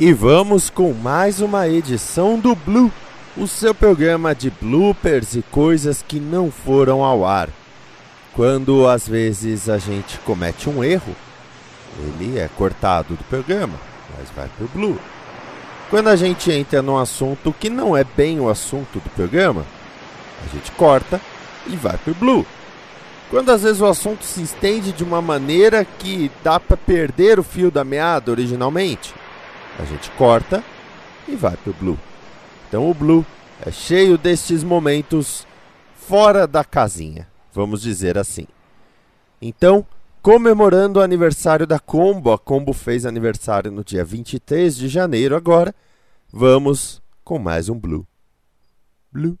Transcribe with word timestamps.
E 0.00 0.12
vamos 0.12 0.70
com 0.70 0.92
mais 0.92 1.40
uma 1.40 1.66
edição 1.66 2.38
do 2.38 2.54
Blue, 2.54 2.92
o 3.36 3.48
seu 3.48 3.74
programa 3.74 4.32
de 4.32 4.48
bloopers 4.48 5.34
e 5.34 5.42
coisas 5.42 6.04
que 6.06 6.20
não 6.20 6.52
foram 6.52 7.02
ao 7.02 7.26
ar. 7.26 7.48
Quando 8.32 8.86
às 8.86 9.08
vezes 9.08 9.68
a 9.68 9.76
gente 9.76 10.16
comete 10.18 10.70
um 10.70 10.84
erro, 10.84 11.16
ele 11.98 12.38
é 12.38 12.48
cortado 12.56 13.16
do 13.16 13.24
programa, 13.24 13.74
mas 14.16 14.30
vai 14.36 14.48
pro 14.56 14.68
Blue. 14.68 14.96
Quando 15.90 16.06
a 16.06 16.14
gente 16.14 16.48
entra 16.52 16.80
num 16.80 16.96
assunto 16.96 17.52
que 17.58 17.68
não 17.68 17.96
é 17.96 18.04
bem 18.04 18.38
o 18.38 18.48
assunto 18.48 19.00
do 19.00 19.10
programa, 19.10 19.66
a 20.46 20.54
gente 20.54 20.70
corta 20.70 21.20
e 21.66 21.74
vai 21.74 21.98
pro 21.98 22.14
Blue. 22.14 22.46
Quando 23.30 23.50
às 23.50 23.64
vezes 23.64 23.80
o 23.80 23.86
assunto 23.86 24.24
se 24.24 24.44
estende 24.44 24.92
de 24.92 25.02
uma 25.02 25.20
maneira 25.20 25.84
que 25.84 26.30
dá 26.44 26.60
para 26.60 26.76
perder 26.76 27.40
o 27.40 27.42
fio 27.42 27.68
da 27.68 27.82
meada 27.82 28.30
originalmente, 28.30 29.12
a 29.78 29.84
gente 29.84 30.10
corta 30.12 30.62
e 31.26 31.36
vai 31.36 31.56
pro 31.56 31.72
Blue. 31.72 31.98
Então 32.68 32.90
o 32.90 32.94
Blue 32.94 33.24
é 33.64 33.70
cheio 33.70 34.18
destes 34.18 34.62
momentos 34.64 35.46
fora 35.94 36.46
da 36.46 36.64
casinha, 36.64 37.28
vamos 37.52 37.82
dizer 37.82 38.18
assim. 38.18 38.46
Então, 39.40 39.86
comemorando 40.20 40.98
o 40.98 41.02
aniversário 41.02 41.66
da 41.66 41.78
Combo, 41.78 42.32
a 42.32 42.38
Combo 42.38 42.72
fez 42.72 43.06
aniversário 43.06 43.70
no 43.70 43.84
dia 43.84 44.04
23 44.04 44.76
de 44.76 44.88
janeiro 44.88 45.36
agora, 45.36 45.74
vamos 46.32 47.00
com 47.22 47.38
mais 47.38 47.68
um 47.68 47.78
Blue. 47.78 48.06
Blue. 49.12 49.38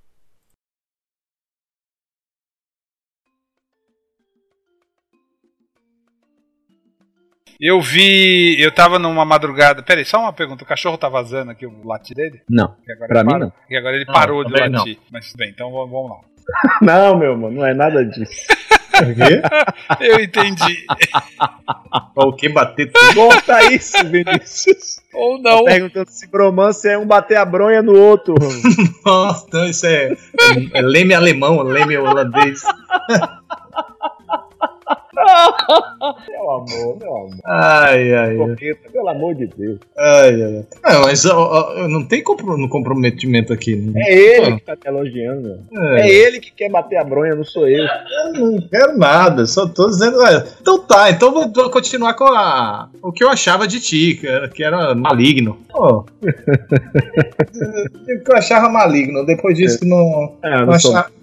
Eu 7.60 7.80
vi. 7.80 8.60
Eu 8.60 8.70
tava 8.72 8.98
numa 8.98 9.24
madrugada. 9.24 9.82
Peraí, 9.82 10.04
só 10.04 10.20
uma 10.20 10.32
pergunta. 10.32 10.62
O 10.64 10.66
cachorro 10.66 10.96
tá 10.96 11.08
vazando 11.08 11.50
aqui 11.50 11.66
o 11.66 11.72
latir 11.84 12.14
dele? 12.14 12.40
Não. 12.48 12.74
Pra 13.08 13.24
mim, 13.24 13.30
parou. 13.30 13.46
não. 13.46 13.52
E 13.68 13.76
agora 13.76 13.96
ele 13.96 14.04
Não, 14.04 14.14
parou 14.14 14.44
de 14.44 14.52
latir. 14.52 14.98
Mas 15.10 15.32
bem, 15.36 15.50
então 15.50 15.70
vamos 15.72 16.10
lá. 16.10 16.16
Não, 16.80 17.18
meu 17.18 17.36
mano, 17.36 17.56
não 17.56 17.66
é 17.66 17.74
nada 17.74 18.04
disso. 18.04 18.46
O 18.98 19.14
quê? 19.14 19.40
Eu 20.00 20.18
entendi. 20.18 20.84
O 22.16 22.32
que 22.32 22.48
bater 22.48 22.90
tudo? 22.90 23.14
Corta 23.14 23.72
isso, 23.72 23.96
Vinícius. 24.04 24.98
Ou 25.14 25.40
não. 25.40 25.64
Perguntando 25.64 26.10
se 26.10 26.26
bromance 26.26 26.88
é 26.88 26.98
um 26.98 27.06
bater 27.06 27.36
a 27.36 27.44
bronha 27.44 27.80
no 27.80 27.96
outro. 27.96 28.34
Nossa, 29.04 29.44
então 29.46 29.64
isso 29.66 29.86
é, 29.86 30.16
é 30.74 30.82
leme 30.82 31.14
alemão, 31.14 31.62
leme 31.62 31.96
holandês. 31.96 32.62
meu 36.28 36.50
amor, 36.50 36.96
meu 36.98 37.16
amor. 37.16 37.30
Ai, 37.46 38.14
ai. 38.14 38.36
Coqueta, 38.36 38.90
pelo 38.90 39.08
amor 39.08 39.34
de 39.34 39.46
Deus. 39.46 39.78
ai, 39.96 40.42
ai. 40.42 40.64
Não, 40.84 41.02
mas 41.02 41.24
ó, 41.26 41.74
ó, 41.76 41.88
não 41.88 42.04
tem 42.06 42.22
comprometimento 42.22 43.52
aqui. 43.52 43.76
né? 43.76 43.92
É 44.06 44.36
ele 44.38 44.56
que 44.56 44.62
tá 44.64 44.76
te 44.76 44.88
elogiando. 44.88 45.60
meu. 45.70 45.96
É 45.96 46.08
ele 46.08 46.40
que 46.40 46.52
quer 46.52 46.70
bater 46.70 46.96
a 46.96 47.04
bronha, 47.04 47.34
não 47.34 47.44
sou 47.44 47.68
eu. 47.68 47.84
Eu 47.84 48.32
não 48.32 48.60
quero 48.68 48.96
nada, 48.96 49.46
só 49.46 49.66
tô 49.68 49.88
dizendo. 49.88 50.18
olha, 50.18 50.44
Então 50.60 50.78
tá, 50.78 51.10
então 51.10 51.32
vou, 51.32 51.52
vou 51.52 51.70
continuar 51.70 52.14
com 52.14 52.24
a, 52.24 52.88
o 53.02 53.12
que 53.12 53.24
eu 53.24 53.28
achava 53.28 53.66
de 53.66 53.80
ti, 53.80 54.16
que 54.20 54.26
era, 54.26 54.48
que 54.48 54.62
era 54.62 54.94
maligno. 54.94 55.58
Pô. 55.70 56.04
o 56.22 58.24
que 58.24 58.30
eu 58.32 58.36
achava 58.36 58.68
maligno, 58.68 59.24
depois 59.26 59.56
disso 59.56 59.84
não, 59.84 60.36
É, 60.42 60.64
não, 60.64 60.76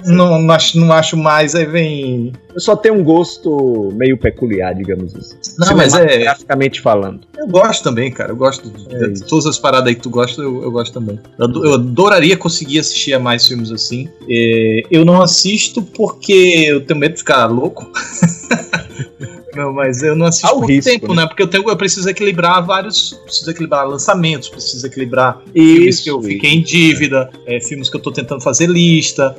não, 0.05 0.41
não, 0.41 0.57
não 0.75 0.93
acho 0.93 1.17
mais, 1.17 1.55
aí 1.55 1.65
vem. 1.65 2.33
eu 2.53 2.59
só 2.59 2.75
tenho 2.75 2.95
um 2.95 3.03
gosto 3.03 3.84
meio 3.91 4.17
peculiar, 4.17 4.73
digamos 4.73 5.15
assim. 5.15 5.35
Não, 5.57 5.75
mas 5.75 5.93
é. 5.93 6.07
Cinematograficamente 6.07 6.81
falando. 6.81 7.21
Eu 7.37 7.47
gosto 7.47 7.83
também, 7.83 8.11
cara. 8.11 8.31
Eu 8.31 8.35
gosto 8.35 8.69
de, 8.69 8.95
É 8.95 9.07
de 9.09 9.23
todas 9.25 9.45
as 9.45 9.57
paradas 9.57 9.87
aí 9.87 9.95
que 9.95 10.01
tu 10.01 10.09
gosta, 10.09 10.41
eu, 10.41 10.63
eu 10.63 10.71
gosto 10.71 10.93
também. 10.93 11.19
Eu, 11.37 11.63
eu 11.63 11.73
adoraria 11.75 12.37
conseguir 12.37 12.79
assistir 12.79 13.13
a 13.13 13.19
mais 13.19 13.47
filmes 13.47 13.71
assim. 13.71 14.09
É, 14.29 14.83
eu 14.89 15.05
não 15.05 15.21
assisto 15.21 15.81
porque 15.81 16.65
eu 16.67 16.81
tenho 16.85 16.99
medo 16.99 17.13
de 17.13 17.19
ficar 17.19 17.45
louco. 17.47 17.89
Não, 19.55 19.73
mas 19.73 20.03
eu 20.03 20.15
não 20.15 20.25
assisto 20.25 20.47
Há 20.47 20.53
o 20.53 20.61
por 20.61 20.69
risco, 20.69 20.89
tempo, 20.91 21.13
né? 21.13 21.21
né? 21.21 21.27
Porque 21.27 21.41
eu, 21.43 21.47
tenho, 21.47 21.67
eu 21.69 21.77
preciso 21.77 22.09
equilibrar 22.09 22.65
vários. 22.65 23.13
Preciso 23.23 23.49
equilibrar 23.51 23.87
lançamentos, 23.87 24.49
preciso 24.49 24.85
equilibrar 24.85 25.41
filmes 25.53 25.99
que 26.01 26.09
eu 26.09 26.19
Isso, 26.19 26.27
fiquei 26.29 26.51
em 26.51 26.61
dívida, 26.61 27.29
é, 27.45 27.59
filmes 27.59 27.89
que 27.89 27.95
eu 27.97 28.01
tô 28.01 28.11
tentando 28.11 28.41
fazer 28.41 28.67
lista, 28.69 29.35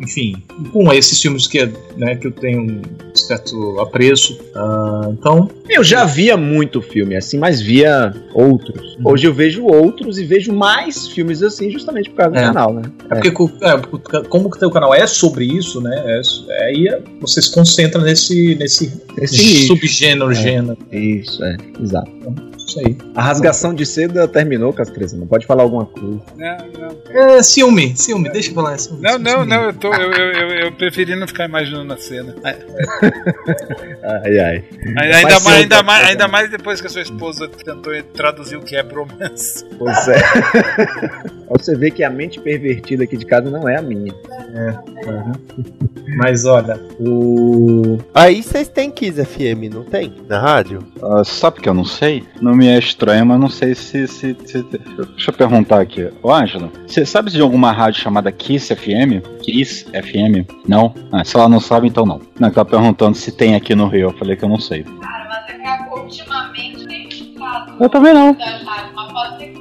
enfim, 0.00 0.34
com 0.72 0.92
esses 0.92 1.20
filmes 1.20 1.46
que, 1.46 1.64
né, 1.96 2.16
que 2.16 2.26
eu 2.26 2.32
tenho 2.32 2.62
um 2.62 2.82
certo 3.14 3.78
apreço. 3.80 4.38
Ah, 4.54 5.08
então, 5.12 5.50
Eu 5.68 5.84
já 5.84 6.04
via 6.04 6.36
muito 6.36 6.80
filme 6.82 7.14
assim, 7.16 7.38
mas 7.38 7.60
via 7.60 8.14
outros. 8.34 8.96
Hoje 9.04 9.26
eu 9.26 9.34
vejo 9.34 9.64
outros 9.66 10.18
e 10.18 10.24
vejo 10.24 10.52
mais 10.52 11.06
filmes 11.08 11.42
assim, 11.42 11.70
justamente 11.70 12.10
por 12.10 12.16
causa 12.16 12.32
do 12.32 12.38
É. 12.38 12.42
canal, 12.42 12.72
né? 12.74 12.82
É 13.10 13.14
porque 13.20 13.28
é, 13.64 14.22
como 14.28 14.50
que 14.50 14.58
teu 14.58 14.70
canal 14.70 14.94
é 14.94 15.06
sobre 15.06 15.44
isso, 15.44 15.80
né? 15.80 16.02
É, 16.06 16.20
é, 16.52 16.64
aí 16.66 16.88
é- 16.88 17.00
você 17.20 17.40
se 17.42 17.52
concentra 17.52 18.00
nesse, 18.02 18.54
nesse 18.56 18.69
Esse 19.18 19.36
nicho. 19.36 19.66
subgênero, 19.68 20.30
É. 20.30 20.34
gênero. 20.34 20.78
Isso, 20.92 21.42
é, 21.44 21.56
exato. 21.82 22.10
Isso 22.70 22.78
aí. 22.78 22.96
A 23.16 23.22
rasgação 23.22 23.74
de 23.74 23.84
seda 23.84 24.28
terminou, 24.28 24.72
Castreza. 24.72 25.16
Não 25.16 25.26
pode 25.26 25.44
falar 25.44 25.64
alguma 25.64 25.84
coisa. 25.86 26.20
Não, 26.36 26.56
não. 26.78 27.36
É 27.36 27.42
ciúme, 27.42 27.96
ciúme, 27.96 28.30
deixa 28.30 28.50
eu 28.50 28.54
falar. 28.54 28.78
Ciúme, 28.78 29.02
Não, 29.02 29.10
ciúme, 29.12 29.24
não, 29.24 29.32
ciúme. 29.32 29.46
não, 29.48 29.62
eu, 29.64 29.72
tô, 29.74 29.92
eu, 29.92 30.12
eu, 30.12 30.32
eu, 30.32 30.48
eu 30.66 30.72
preferi 30.72 31.16
não 31.16 31.26
ficar 31.26 31.46
imaginando 31.46 31.92
a 31.92 31.96
cena. 31.96 32.34
Ai, 32.44 34.38
ai. 34.38 34.64
Ainda, 34.96 35.18
ser 35.18 35.44
mais, 35.44 35.46
ainda, 35.46 35.76
outra 35.76 35.82
mais, 35.82 36.08
ainda 36.08 36.28
mais 36.28 36.50
depois 36.50 36.80
que 36.80 36.86
a 36.86 36.90
sua 36.90 37.02
esposa 37.02 37.48
tentou 37.48 37.92
traduzir 38.14 38.56
o 38.56 38.62
que 38.62 38.76
é 38.76 38.82
bromance. 38.82 39.64
Pois 39.76 40.08
é. 40.08 40.20
Você 41.50 41.76
ver 41.76 41.90
que 41.90 42.04
a 42.04 42.10
mente 42.10 42.40
pervertida 42.40 43.02
aqui 43.02 43.16
de 43.16 43.26
casa 43.26 43.50
não 43.50 43.68
é 43.68 43.76
a 43.76 43.82
minha. 43.82 44.14
Mas 46.16 46.44
olha, 46.44 46.80
o. 47.00 47.98
Aí 48.14 48.42
vocês 48.42 48.68
têm 48.68 48.90
Kiss 48.90 49.24
FM, 49.24 49.72
não 49.72 49.82
tem? 49.82 50.14
Na 50.28 50.40
rádio? 50.40 50.80
Ah, 51.02 51.24
sabe 51.24 51.60
que 51.60 51.68
eu 51.68 51.74
não 51.74 51.84
sei? 51.84 52.24
Não 52.40 52.54
me 52.54 52.59
é 52.68 52.78
estranho, 52.78 53.24
mas 53.26 53.38
não 53.40 53.48
sei 53.48 53.74
se. 53.74 54.06
se, 54.06 54.36
se- 54.44 54.62
Deixa 54.62 55.30
eu 55.30 55.34
perguntar 55.34 55.80
aqui. 55.80 56.10
Ô, 56.22 56.32
Ângelo, 56.32 56.70
você 56.86 57.04
sabe 57.06 57.30
de 57.30 57.40
alguma 57.40 57.72
rádio 57.72 58.00
chamada 58.00 58.30
Kiss 58.32 58.74
FM? 58.74 59.22
Kiss 59.42 59.84
FM? 59.92 60.48
Não? 60.66 60.94
Ah, 61.12 61.24
se 61.24 61.36
ela 61.36 61.48
não 61.48 61.60
sabe, 61.60 61.88
então 61.88 62.04
não. 62.06 62.20
Não, 62.38 62.50
tá 62.50 62.64
perguntando 62.64 63.16
se 63.16 63.32
tem 63.32 63.54
aqui 63.54 63.74
no 63.74 63.86
Rio. 63.88 64.08
Eu 64.10 64.18
falei 64.18 64.36
que 64.36 64.44
eu 64.44 64.48
não 64.48 64.58
sei. 64.60 64.82
Cara, 64.84 65.26
mas 65.28 65.54
é 65.54 65.84
que 65.84 65.98
ultimamente 66.00 66.86
tem 66.86 67.08
escutado. 67.08 67.74
Eu 67.82 67.88
também 67.88 68.14
não. 68.14 68.36
Mas 68.38 69.12
pode 69.12 69.38
ser 69.38 69.48
que 69.52 69.59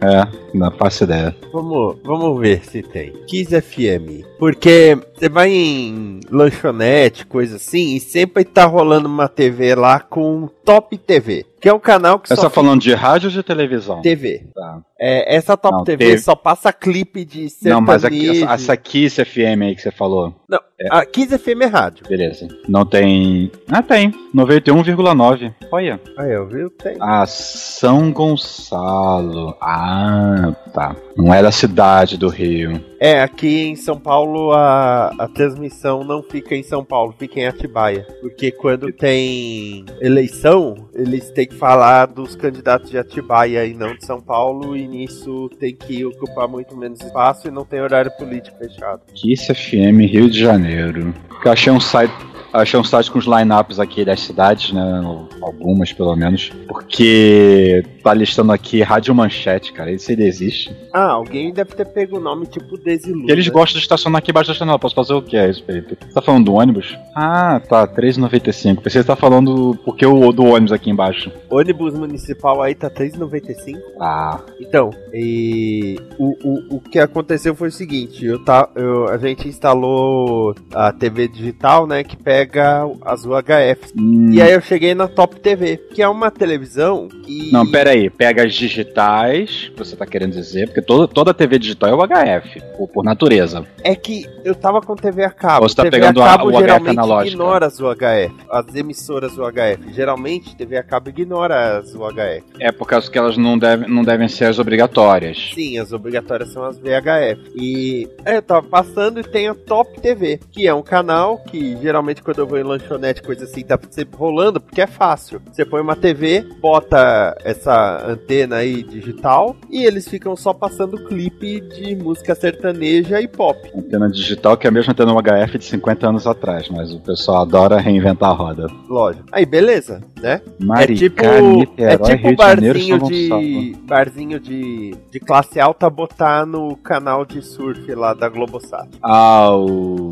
É, 0.00 0.26
não 0.54 0.70
faço 0.70 1.04
ideia. 1.04 1.34
Vamos, 1.52 1.96
vamos 2.04 2.40
ver 2.40 2.64
se 2.64 2.82
tem. 2.82 3.12
Kiss 3.26 3.60
FM. 3.60 4.24
Porque 4.38 4.96
você 5.14 5.28
vai 5.28 5.50
em 5.50 6.20
lanchonete, 6.30 7.26
coisa 7.26 7.56
assim, 7.56 7.96
e 7.96 8.00
sempre 8.00 8.44
tá 8.44 8.64
rolando 8.64 9.08
uma 9.08 9.28
TV 9.28 9.74
lá 9.74 9.98
com 10.00 10.48
Top 10.64 10.96
TV. 10.96 11.44
Que 11.60 11.68
é 11.68 11.74
um 11.74 11.80
canal 11.80 12.18
que 12.18 12.28
Você 12.28 12.36
só 12.36 12.42
tá 12.42 12.50
falando 12.50 12.80
de 12.80 12.94
rádio 12.94 13.28
ou 13.28 13.32
de 13.32 13.42
televisão? 13.42 14.00
TV. 14.00 14.46
Tá. 14.54 14.80
É, 15.00 15.36
essa 15.36 15.56
Top 15.56 15.76
Não, 15.78 15.84
TV 15.84 16.04
teve- 16.04 16.18
só 16.18 16.34
passa 16.34 16.72
clipe 16.72 17.24
de 17.24 17.46
Não, 17.62 17.80
mas 17.80 18.04
aqui, 18.04 18.20
sertanejo. 18.20 18.52
essa, 18.52 18.76
Kiss 18.76 19.24
FM 19.24 19.62
aí 19.62 19.74
que 19.76 19.82
você 19.82 19.92
falou. 19.92 20.34
Não, 20.48 20.58
a 20.90 21.04
Kiss 21.04 21.36
FM 21.38 21.62
é 21.62 21.66
rádio. 21.66 22.04
Beleza. 22.08 22.48
Não 22.68 22.84
tem. 22.84 23.50
Ah, 23.70 23.82
tem. 23.82 24.12
91,9. 24.34 25.52
Olha. 25.70 26.00
Aí, 26.16 26.32
eu 26.32 26.46
vi? 26.48 26.68
Tem. 26.70 26.96
Ah, 27.00 27.24
São 27.26 28.10
Gonçalo. 28.12 29.56
Ah, 29.60 30.52
tá. 30.72 30.96
Não 31.16 31.32
é 31.32 31.42
da 31.42 31.50
cidade 31.52 32.16
do 32.16 32.28
Rio. 32.28 32.82
É, 33.00 33.20
aqui 33.22 33.66
em 33.68 33.76
São 33.76 33.98
Paulo 33.98 34.52
a, 34.52 35.12
a 35.18 35.28
transmissão 35.28 36.02
não 36.02 36.22
fica 36.22 36.54
em 36.56 36.62
São 36.64 36.84
Paulo, 36.84 37.14
fica 37.16 37.38
em 37.40 37.46
Atibaia. 37.46 38.06
Porque 38.20 38.50
quando 38.50 38.92
tem 38.92 39.84
eleição, 40.00 40.88
eles 40.94 41.30
têm 41.30 41.46
que 41.46 41.54
falar 41.54 42.06
dos 42.06 42.34
candidatos 42.34 42.90
de 42.90 42.98
Atibaia 42.98 43.64
e 43.66 43.74
não 43.74 43.94
de 43.94 44.04
São 44.04 44.20
Paulo, 44.20 44.76
e 44.76 44.87
nisso 44.88 45.50
tem 45.60 45.74
que 45.74 46.04
ocupar 46.04 46.48
muito 46.48 46.76
menos 46.76 47.00
espaço 47.00 47.48
e 47.48 47.50
não 47.50 47.64
tem 47.64 47.80
horário 47.80 48.10
político 48.18 48.56
fechado. 48.58 49.02
Kiss 49.14 49.52
FM 49.54 50.00
Rio 50.10 50.30
de 50.30 50.38
Janeiro. 50.40 51.14
Eu 51.44 51.52
achei 51.52 51.72
um 51.72 51.80
site. 51.80 52.12
Achei 52.50 52.80
um 52.80 52.84
site 52.84 53.10
com 53.10 53.18
os 53.18 53.26
lineups 53.26 53.78
aqui 53.78 54.06
das 54.06 54.20
cidades, 54.20 54.72
né? 54.72 55.02
Algumas, 55.42 55.92
pelo 55.92 56.16
menos. 56.16 56.50
Porque 56.66 57.84
tá 58.02 58.14
listando 58.14 58.52
aqui 58.52 58.80
Rádio 58.80 59.14
Manchete, 59.14 59.70
cara. 59.70 59.92
Esse 59.92 60.12
ele 60.12 60.26
existe. 60.26 60.74
Ah, 60.94 61.10
alguém 61.10 61.52
deve 61.52 61.74
ter 61.74 61.84
pego 61.84 62.16
o 62.16 62.20
nome 62.20 62.46
tipo 62.46 62.78
Desilu. 62.78 63.30
Eles 63.30 63.46
gostam 63.48 63.78
de 63.78 63.82
estacionar 63.84 64.20
aqui 64.20 64.30
embaixo 64.30 64.48
da 64.50 64.54
janela. 64.54 64.78
Posso 64.78 64.94
fazer 64.94 65.12
o 65.12 65.20
que 65.20 65.36
a 65.36 65.46
respeito? 65.46 65.94
Você 66.00 66.14
tá 66.14 66.22
falando 66.22 66.46
do 66.46 66.54
ônibus? 66.54 66.96
Ah, 67.14 67.60
tá. 67.68 67.86
3,95. 67.86 68.76
Pensei 68.76 68.80
que 68.82 68.90
você 68.90 69.04
tá 69.04 69.14
falando 69.16 69.78
porque 69.84 70.06
o 70.06 70.32
do 70.32 70.46
ônibus 70.46 70.72
aqui 70.72 70.88
embaixo. 70.88 71.30
Ônibus 71.50 71.92
municipal 71.92 72.62
aí 72.62 72.74
tá 72.74 72.88
3,95. 72.88 73.76
Ah, 74.00 74.40
Então, 74.58 74.77
e 75.12 75.98
o, 76.18 76.34
o, 76.48 76.76
o 76.76 76.80
que 76.80 76.98
aconteceu 76.98 77.54
foi 77.54 77.68
o 77.68 77.72
seguinte, 77.72 78.24
eu 78.24 78.42
tá, 78.44 78.68
eu- 78.74 79.08
a 79.08 79.16
gente 79.18 79.48
instalou 79.48 80.54
a 80.74 80.92
TV 80.92 81.28
digital, 81.28 81.86
né, 81.86 82.02
que 82.04 82.16
pega 82.16 82.84
as 83.02 83.24
UHFs. 83.24 83.92
hum, 83.98 84.30
E 84.32 84.40
aí 84.42 84.52
eu 84.52 84.60
cheguei 84.60 84.94
na 84.94 85.08
Top 85.08 85.38
TV, 85.40 85.76
que 85.76 86.02
é 86.02 86.08
uma 86.08 86.30
televisão 86.30 87.08
que... 87.24 87.50
Não, 87.52 87.66
pera 87.70 87.90
aí, 87.90 88.08
pega 88.10 88.44
as 88.44 88.54
digitais, 88.54 89.70
você 89.76 89.96
tá 89.96 90.06
querendo 90.06 90.32
dizer, 90.32 90.66
porque 90.66 90.82
toda, 90.82 91.06
toda 91.08 91.34
TV 91.34 91.58
digital 91.58 91.90
é 91.90 91.94
o 91.94 92.06
HF, 92.06 92.60
por, 92.76 92.88
por 92.88 93.04
natureza. 93.04 93.64
É 93.82 93.94
que 93.94 94.26
eu 94.44 94.54
tava 94.54 94.80
com 94.80 94.94
TV 94.94 95.24
a 95.24 95.30
cabo. 95.30 95.68
Você 95.68 95.74
tá 95.76 95.82
TV 95.84 95.96
pegando 95.98 96.22
a 96.22 96.26
a- 96.26 96.30
cabo 96.38 96.46
o 96.46 96.52
HF 96.52 96.58
geralmente 96.60 96.90
analógica. 96.98 97.34
ignora 97.34 97.66
as 97.66 97.80
UHF, 97.80 98.34
as 98.50 98.74
emissoras 98.74 99.36
UHF. 99.36 99.92
Geralmente 99.92 100.56
TV 100.56 100.76
a 100.76 100.82
cabo 100.82 101.08
ignora 101.10 101.78
as 101.78 101.94
UHF. 101.94 102.44
É 102.60 102.70
por 102.72 102.86
causa 102.86 103.10
que 103.10 103.18
elas 103.18 103.36
não 103.36 103.58
devem, 103.58 103.88
não 103.88 104.02
devem 104.02 104.28
ser 104.28 104.44
as 104.46 104.58
obrigatórias. 104.68 105.50
Sim, 105.54 105.78
as 105.78 105.92
obrigatórias 105.92 106.52
são 106.52 106.62
as 106.62 106.78
VHF. 106.78 107.52
E 107.56 108.06
é, 108.24 108.36
eu 108.36 108.42
tava 108.42 108.66
passando 108.66 109.18
e 109.18 109.24
tem 109.24 109.48
a 109.48 109.54
Top 109.54 109.98
TV, 110.00 110.38
que 110.52 110.68
é 110.68 110.74
um 110.74 110.82
canal 110.82 111.38
que 111.38 111.76
geralmente 111.78 112.22
quando 112.22 112.40
eu 112.40 112.46
vou 112.46 112.58
em 112.58 112.62
lanchonete, 112.62 113.22
coisa 113.22 113.44
assim, 113.44 113.62
tá 113.62 113.78
sempre 113.90 114.18
rolando, 114.18 114.60
porque 114.60 114.82
é 114.82 114.86
fácil. 114.86 115.40
Você 115.50 115.64
põe 115.64 115.80
uma 115.80 115.96
TV, 115.96 116.46
bota 116.60 117.36
essa 117.42 118.06
antena 118.06 118.56
aí 118.56 118.82
digital 118.82 119.56
e 119.70 119.84
eles 119.84 120.06
ficam 120.06 120.36
só 120.36 120.52
passando 120.52 121.04
clipe 121.06 121.60
de 121.60 121.96
música 121.96 122.34
sertaneja 122.34 123.20
e 123.20 123.26
pop. 123.26 123.58
Antena 123.74 124.10
digital 124.10 124.56
que 124.56 124.66
é 124.66 124.70
a 124.70 124.72
mesma 124.72 124.92
antena 124.92 125.12
HF 125.12 125.58
de 125.58 125.64
50 125.64 126.08
anos 126.08 126.26
atrás, 126.26 126.68
mas 126.68 126.92
o 126.92 127.00
pessoal 127.00 127.42
adora 127.42 127.80
reinventar 127.80 128.30
a 128.30 128.34
roda. 128.34 128.66
Lógico. 128.88 129.24
Aí, 129.32 129.46
beleza, 129.46 130.02
né? 130.20 130.40
Maricá, 130.60 131.24
é 131.26 131.40
tipo, 131.40 131.56
Niterói, 131.56 131.92
é 131.92 132.16
tipo 132.16 132.28
Rio 132.28 132.36
de 132.36 132.42
Janeiro, 132.42 132.78
barzinho 132.78 132.98
de 132.98 133.28
Gonçalo. 133.28 133.86
barzinho 133.86 134.40
de, 134.40 134.94
de 135.10 135.20
classe 135.20 135.60
alta 135.60 135.88
botar 135.88 136.46
no 136.46 136.76
canal 136.76 137.24
de 137.24 137.42
surf 137.42 137.94
lá 137.94 138.14
da 138.14 138.28
Globosat. 138.28 138.88
Ah, 139.02 139.50
o... 139.54 140.10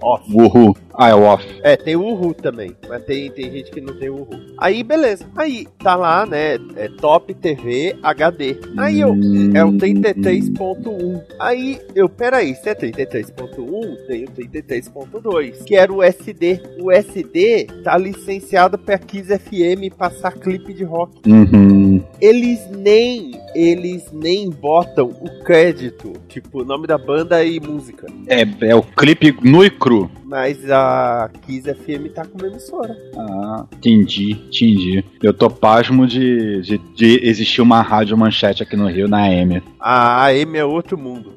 Off. 0.00 0.24
Uhul. 0.32 0.76
Ah, 1.00 1.10
é 1.10 1.14
o 1.14 1.22
off. 1.22 1.46
É, 1.62 1.76
tem 1.76 1.94
o 1.94 2.02
Uhu 2.02 2.34
também, 2.34 2.74
mas 2.88 3.04
tem, 3.04 3.30
tem 3.30 3.52
gente 3.52 3.70
que 3.70 3.80
não 3.80 3.94
tem 3.94 4.10
o 4.10 4.16
Uhu. 4.16 4.30
Aí, 4.58 4.82
beleza. 4.82 5.24
Aí, 5.36 5.64
tá 5.78 5.94
lá, 5.94 6.26
né, 6.26 6.58
é 6.74 6.88
Top 6.88 7.32
TV 7.34 7.96
HD. 8.02 8.56
Aí 8.76 8.98
eu, 8.98 9.14
é 9.54 9.64
o 9.64 9.70
33.1. 9.74 11.22
Aí, 11.38 11.80
eu, 11.94 12.08
peraí, 12.08 12.52
se 12.56 12.68
é 12.68 12.74
33.1, 12.74 14.06
tem 14.08 14.24
o 14.24 14.26
33.2, 14.26 15.62
que 15.62 15.76
era 15.76 15.92
o 15.92 16.02
SD. 16.02 16.60
O 16.80 16.90
SD 16.90 17.68
tá 17.84 17.96
licenciado 17.96 18.76
pra 18.76 18.98
Kiss 18.98 19.28
FM 19.38 19.94
passar 19.96 20.32
clipe 20.32 20.74
de 20.74 20.82
rock. 20.82 21.20
Uhum. 21.30 22.02
Eles 22.20 22.68
nem, 22.70 23.40
eles 23.54 24.10
nem 24.12 24.50
botam 24.50 25.06
o 25.06 25.44
crédito, 25.44 26.12
tipo, 26.28 26.62
o 26.62 26.64
nome 26.64 26.88
da 26.88 26.98
banda 26.98 27.44
e 27.44 27.60
música. 27.60 28.08
É, 28.26 28.42
é 28.66 28.74
o 28.74 28.82
clipe 28.82 29.36
nu 29.44 29.64
e 29.64 29.70
cru. 29.70 30.10
Mas 30.28 30.70
a 30.70 31.30
Kiss 31.46 31.62
FM 31.72 32.12
tá 32.14 32.22
com 32.26 32.36
uma 32.38 32.48
emissora. 32.48 32.94
Ah, 33.16 33.66
entendi, 33.72 34.32
entendi. 34.32 35.02
Eu 35.22 35.32
tô 35.32 35.48
pasmo 35.48 36.06
de, 36.06 36.60
de, 36.60 36.76
de 36.94 37.26
existir 37.26 37.62
uma 37.62 37.80
rádio 37.80 38.14
manchete 38.16 38.62
aqui 38.62 38.76
no 38.76 38.88
Rio, 38.88 39.08
na 39.08 39.22
AM. 39.24 39.62
A 39.80 40.26
AM 40.26 40.58
é 40.58 40.64
outro 40.66 40.98
mundo. 40.98 41.32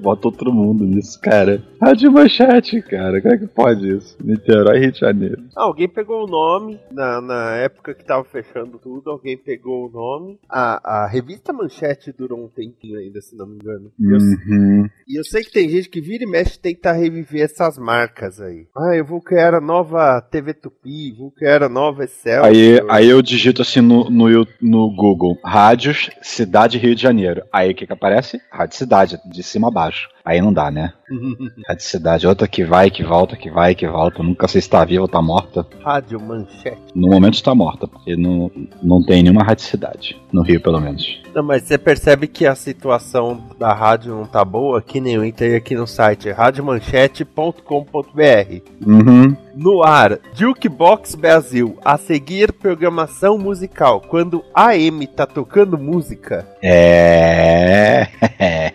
Bota 0.00 0.28
outro 0.28 0.52
mundo 0.52 0.84
nisso, 0.84 1.20
cara. 1.20 1.60
Rádio 1.82 2.12
manchete, 2.12 2.80
cara. 2.82 3.20
Como 3.20 3.34
é 3.34 3.38
que 3.38 3.46
pode 3.48 3.88
isso? 3.96 4.16
Niterói, 4.22 4.78
Rio 4.78 4.92
de 4.92 5.00
Janeiro. 5.00 5.42
Ah, 5.56 5.64
alguém 5.64 5.88
pegou 5.88 6.24
o 6.24 6.28
nome, 6.28 6.78
na, 6.92 7.20
na 7.20 7.56
época 7.56 7.94
que 7.94 8.04
tava 8.04 8.22
fechando 8.24 8.78
tudo, 8.78 9.10
alguém 9.10 9.36
pegou 9.36 9.88
o 9.88 9.90
nome. 9.90 10.38
A, 10.48 11.02
a 11.04 11.08
revista 11.08 11.52
Manchete 11.52 12.12
durou 12.16 12.44
um 12.44 12.48
tempinho 12.48 12.98
ainda, 12.98 13.20
se 13.20 13.34
não 13.36 13.46
me 13.46 13.56
engano. 13.56 13.90
Eu- 14.00 14.18
Uhum. 14.18 14.86
e 15.08 15.18
eu 15.18 15.24
sei 15.24 15.42
que 15.42 15.50
tem 15.52 15.68
gente 15.68 15.88
que 15.88 16.00
vira 16.00 16.22
e 16.24 16.26
mexe 16.26 16.58
tenta 16.58 16.92
reviver 16.92 17.42
essas 17.42 17.78
marcas 17.88 18.38
aí. 18.38 18.66
Ah, 18.76 18.94
eu 18.94 19.02
vou 19.02 19.18
criar 19.18 19.54
a 19.54 19.62
nova 19.62 20.20
TV 20.20 20.52
Tupi, 20.52 21.10
vou 21.12 21.30
criar 21.30 21.62
a 21.62 21.70
nova 21.70 22.04
Excel. 22.04 22.44
Aí, 22.44 22.78
aí 22.86 23.08
eu 23.08 23.22
digito 23.22 23.62
assim 23.62 23.80
no, 23.80 24.10
no, 24.10 24.46
no 24.60 24.94
Google: 24.94 25.38
Rádios 25.42 26.10
Cidade 26.20 26.76
Rio 26.76 26.94
de 26.94 27.00
Janeiro. 27.00 27.42
Aí 27.50 27.70
o 27.70 27.74
que, 27.74 27.86
que 27.86 27.92
aparece? 27.92 28.42
Rádio 28.52 28.76
Cidade, 28.76 29.18
de 29.24 29.42
cima 29.42 29.68
a 29.68 29.70
baixo. 29.70 30.06
Aí 30.28 30.42
não 30.42 30.52
dá, 30.52 30.70
né? 30.70 30.92
Rádio 31.66 31.84
Cidade, 31.84 32.26
outra 32.26 32.46
que 32.46 32.62
vai, 32.62 32.90
que 32.90 33.02
volta, 33.02 33.34
que 33.34 33.48
vai, 33.48 33.74
que 33.74 33.88
volta. 33.88 34.22
Nunca 34.22 34.46
sei 34.46 34.60
se 34.60 34.68
tá 34.68 34.84
viva 34.84 35.00
ou 35.00 35.08
tá 35.08 35.22
morta. 35.22 35.66
Rádio 35.82 36.20
Manchete. 36.20 36.76
No 36.94 37.08
momento 37.08 37.32
está 37.32 37.54
morta, 37.54 37.88
porque 37.88 38.14
não, 38.14 38.50
não 38.82 39.02
tem 39.02 39.22
nenhuma 39.22 39.42
Rádio 39.42 39.64
Cidade. 39.64 40.20
No 40.30 40.42
Rio, 40.42 40.60
pelo 40.60 40.78
menos. 40.78 41.22
Não, 41.34 41.42
mas 41.42 41.62
você 41.62 41.78
percebe 41.78 42.26
que 42.26 42.44
a 42.44 42.54
situação 42.54 43.42
da 43.58 43.72
rádio 43.72 44.14
não 44.14 44.26
tá 44.26 44.44
boa, 44.44 44.82
que 44.82 45.00
nem 45.00 45.14
eu 45.14 45.24
entrei 45.24 45.56
aqui 45.56 45.74
no 45.74 45.86
site 45.86 46.30
radiomanchete.com.br. 46.30 48.86
Uhum. 48.86 49.34
No 49.54 49.82
ar, 49.82 50.18
Jukebox 50.34 51.14
Brasil. 51.14 51.78
A 51.82 51.96
seguir, 51.96 52.52
programação 52.52 53.38
musical. 53.38 54.02
Quando 54.02 54.44
a 54.54 54.72
AM 54.72 55.06
tá 55.06 55.26
tocando 55.26 55.78
música, 55.78 56.46
É. 56.62 58.08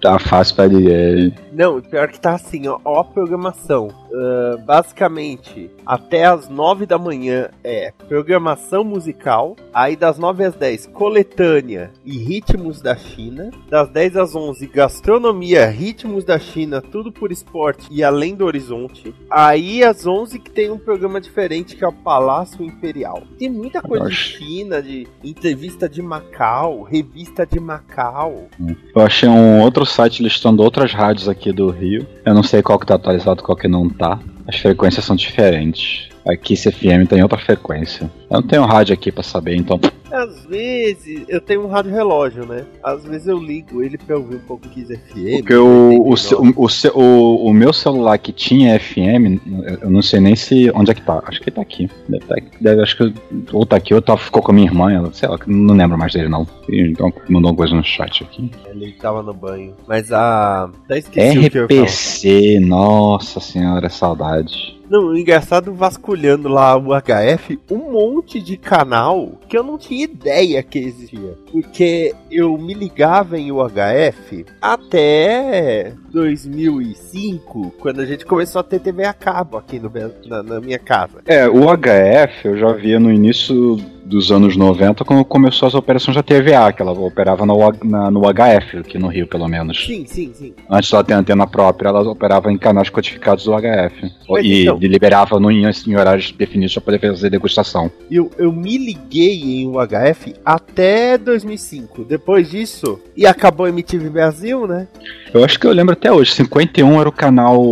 tá 0.00 0.18
fácil 0.18 0.56
pra 0.56 0.68
ninguém. 0.68 1.34
Não, 1.52 1.80
pior 1.80 2.08
que 2.08 2.18
tá 2.18 2.34
assim, 2.34 2.66
ó, 2.66 2.78
ó 2.84 3.00
a 3.00 3.04
programação. 3.04 3.90
Ah, 4.12 4.56
basicamente, 4.58 5.70
até 5.86 6.24
as 6.26 6.48
9 6.48 6.84
da 6.86 6.98
manhã 6.98 7.48
é 7.64 7.92
programação 8.08 8.84
musical. 8.84 9.56
Aí 9.72 9.96
das 9.96 10.18
9 10.18 10.44
às 10.44 10.54
10, 10.54 10.86
coletânea 10.88 11.90
e 12.04 12.18
ritmos 12.18 12.80
da 12.80 12.94
China. 12.94 13.50
Das 13.70 13.88
10 13.88 14.16
às 14.16 14.34
11, 14.34 14.66
gastronomia, 14.66 15.66
ritmos 15.66 16.24
da 16.24 16.38
China, 16.38 16.82
tudo 16.82 17.10
por 17.10 17.32
esporte 17.32 17.88
e 17.90 18.04
além 18.04 18.34
do 18.34 18.44
horizonte. 18.44 19.14
Aí 19.30 19.82
às 19.82 20.06
11 20.06 20.38
que 20.38 20.50
tem 20.50 20.70
um 20.70 20.78
programa 20.78 21.20
diferente 21.20 21.74
que 21.74 21.84
é 21.84 21.88
o 21.88 21.92
Palácio 21.92 22.64
Imperial. 22.64 23.22
Tem 23.38 23.48
muita 23.48 23.80
coisa 23.80 24.08
de. 24.08 24.22
China, 24.22 24.82
de 24.82 25.06
entrevista 25.22 25.88
de 25.88 26.02
Macau, 26.02 26.82
revista 26.82 27.46
de 27.46 27.58
Macau. 27.58 28.48
Eu 28.94 29.02
achei 29.02 29.28
um 29.28 29.60
outro 29.60 29.84
site 29.84 30.22
listando 30.22 30.62
outras 30.62 30.92
rádios 30.92 31.28
aqui 31.28 31.41
do 31.50 31.70
Rio. 31.70 32.06
Eu 32.24 32.34
não 32.34 32.42
sei 32.42 32.62
qual 32.62 32.78
que 32.78 32.84
tá 32.84 32.94
atualizado, 32.94 33.42
qual 33.42 33.56
que 33.56 33.66
não 33.66 33.88
tá. 33.88 34.20
As 34.46 34.56
frequências 34.56 35.04
são 35.04 35.16
diferentes. 35.16 36.11
Aqui 36.26 36.54
CFM 36.54 37.06
tem 37.08 37.22
outra 37.22 37.38
frequência. 37.38 38.10
Eu 38.30 38.40
não 38.40 38.46
tenho 38.46 38.64
rádio 38.64 38.94
aqui 38.94 39.10
pra 39.10 39.22
saber, 39.22 39.56
então. 39.56 39.78
Às 40.10 40.44
vezes, 40.46 41.24
eu 41.26 41.40
tenho 41.40 41.64
um 41.64 41.68
rádio 41.68 41.90
relógio, 41.90 42.46
né? 42.46 42.64
Às 42.84 43.02
vezes 43.04 43.26
eu 43.26 43.38
ligo 43.38 43.82
ele 43.82 43.96
pra 43.98 44.16
ouvir 44.18 44.36
um 44.36 44.40
pouco 44.40 44.68
Kiss 44.68 44.94
FM. 44.94 45.38
Porque 45.40 45.54
o, 45.54 45.64
o, 46.02 46.10
89. 46.10 46.72
seu- 46.72 46.92
o, 46.96 47.02
o, 47.02 47.46
o 47.48 47.52
meu 47.52 47.72
celular 47.72 48.18
que 48.18 48.30
tinha 48.30 48.78
FM, 48.78 49.40
eu- 49.46 49.78
eu 49.82 49.90
não 49.90 50.02
sei 50.02 50.20
nem 50.20 50.36
se. 50.36 50.70
Onde 50.74 50.90
é 50.90 50.94
que 50.94 51.00
tá? 51.02 51.22
Acho 51.26 51.40
que 51.40 51.50
tá 51.50 51.62
aqui. 51.62 51.88
Deve, 52.08 52.24
tá 52.26 52.34
aqui. 52.36 52.48
Deve- 52.62 52.82
acho 52.82 52.96
que 52.98 53.14
ou 53.52 53.64
tá 53.66 53.76
aqui 53.76 53.94
ou 53.94 54.02
tá, 54.02 54.16
ficou 54.16 54.42
com 54.42 54.52
a 54.52 54.54
minha 54.54 54.66
irmã. 54.68 54.92
Ela, 54.92 55.12
sei 55.12 55.28
lá, 55.28 55.38
não 55.46 55.74
lembro 55.74 55.96
mais 55.98 56.12
dele 56.12 56.28
não. 56.28 56.46
Então 56.68 57.12
mandou 57.28 57.50
uma 57.50 57.56
coisa 57.56 57.74
no 57.74 57.82
chat 57.82 58.22
aqui. 58.22 58.50
Ele 58.70 58.92
tava 58.92 59.22
no 59.22 59.32
banho. 59.34 59.74
Mas 59.88 60.12
a. 60.12 60.70
O 60.88 60.92
eu 60.92 61.42
ia 61.42 61.50
falar. 61.50 61.64
RPC, 61.64 62.60
nossa 62.60 63.40
senhora, 63.40 63.88
saudade. 63.88 64.78
Não, 64.92 65.16
engraçado 65.16 65.72
vasculhando 65.72 66.50
lá 66.50 66.76
o 66.76 66.90
HF, 66.92 67.58
um 67.70 67.92
monte 67.92 68.38
de 68.38 68.58
canal 68.58 69.40
que 69.48 69.56
eu 69.56 69.62
não 69.62 69.78
tinha 69.78 70.04
ideia 70.04 70.62
que 70.62 70.78
existia. 70.78 71.34
Porque 71.50 72.14
eu 72.30 72.58
me 72.58 72.74
ligava 72.74 73.38
em 73.38 73.50
UHF 73.50 74.44
até 74.60 75.94
2005, 76.10 77.72
quando 77.80 78.00
a 78.00 78.04
gente 78.04 78.26
começou 78.26 78.60
a 78.60 78.62
ter 78.62 78.80
TV 78.80 79.06
a 79.06 79.14
cabo 79.14 79.56
aqui 79.56 79.80
no, 79.80 79.90
na, 80.26 80.42
na 80.42 80.60
minha 80.60 80.78
casa. 80.78 81.22
É, 81.24 81.48
o 81.48 81.74
HF 81.74 82.44
eu 82.44 82.58
já 82.58 82.72
via 82.74 83.00
no 83.00 83.10
início 83.10 83.78
dos 84.04 84.32
anos 84.32 84.56
90, 84.56 85.04
quando 85.04 85.24
começou 85.24 85.66
as 85.68 85.74
operações 85.74 86.16
da 86.16 86.22
TVA, 86.22 86.72
que 86.72 86.82
ela 86.82 86.92
operava 86.92 87.46
no, 87.46 87.56
na- 87.84 88.10
no 88.10 88.22
HF, 88.22 88.78
aqui 88.78 88.98
no 88.98 89.08
Rio, 89.08 89.26
pelo 89.26 89.46
menos. 89.48 89.84
Sim, 89.86 90.04
sim, 90.06 90.30
sim. 90.34 90.52
Antes 90.68 90.90
dela 90.90 91.04
ter 91.04 91.14
antena 91.14 91.46
própria, 91.46 91.88
ela 91.88 92.02
operava 92.10 92.52
em 92.52 92.58
canais 92.58 92.90
codificados 92.90 93.44
do 93.44 93.52
HF. 93.52 94.10
Mas 94.28 94.44
e 94.44 94.62
então- 94.62 94.78
liberava 94.78 95.38
no, 95.38 95.50
em, 95.50 95.62
em 95.64 95.96
horários 95.96 96.32
definidos 96.32 96.74
para 96.74 96.82
poder 96.82 97.00
fazer 97.00 97.30
degustação. 97.30 97.90
Eu, 98.10 98.30
eu 98.38 98.52
me 98.52 98.76
liguei 98.78 99.40
em 99.62 99.66
UHF 99.68 100.34
até 100.44 101.16
2005. 101.18 102.04
Depois 102.04 102.50
disso, 102.50 102.98
e 103.16 103.26
acabou 103.26 103.66
a 103.66 103.68
MTV 103.68 104.10
Brasil, 104.10 104.66
né? 104.66 104.88
Eu 105.32 105.44
acho 105.44 105.58
que 105.58 105.66
eu 105.66 105.72
lembro 105.72 105.92
até 105.94 106.12
hoje. 106.12 106.32
51 106.34 107.00
era 107.00 107.08
o 107.08 107.12
canal 107.12 107.62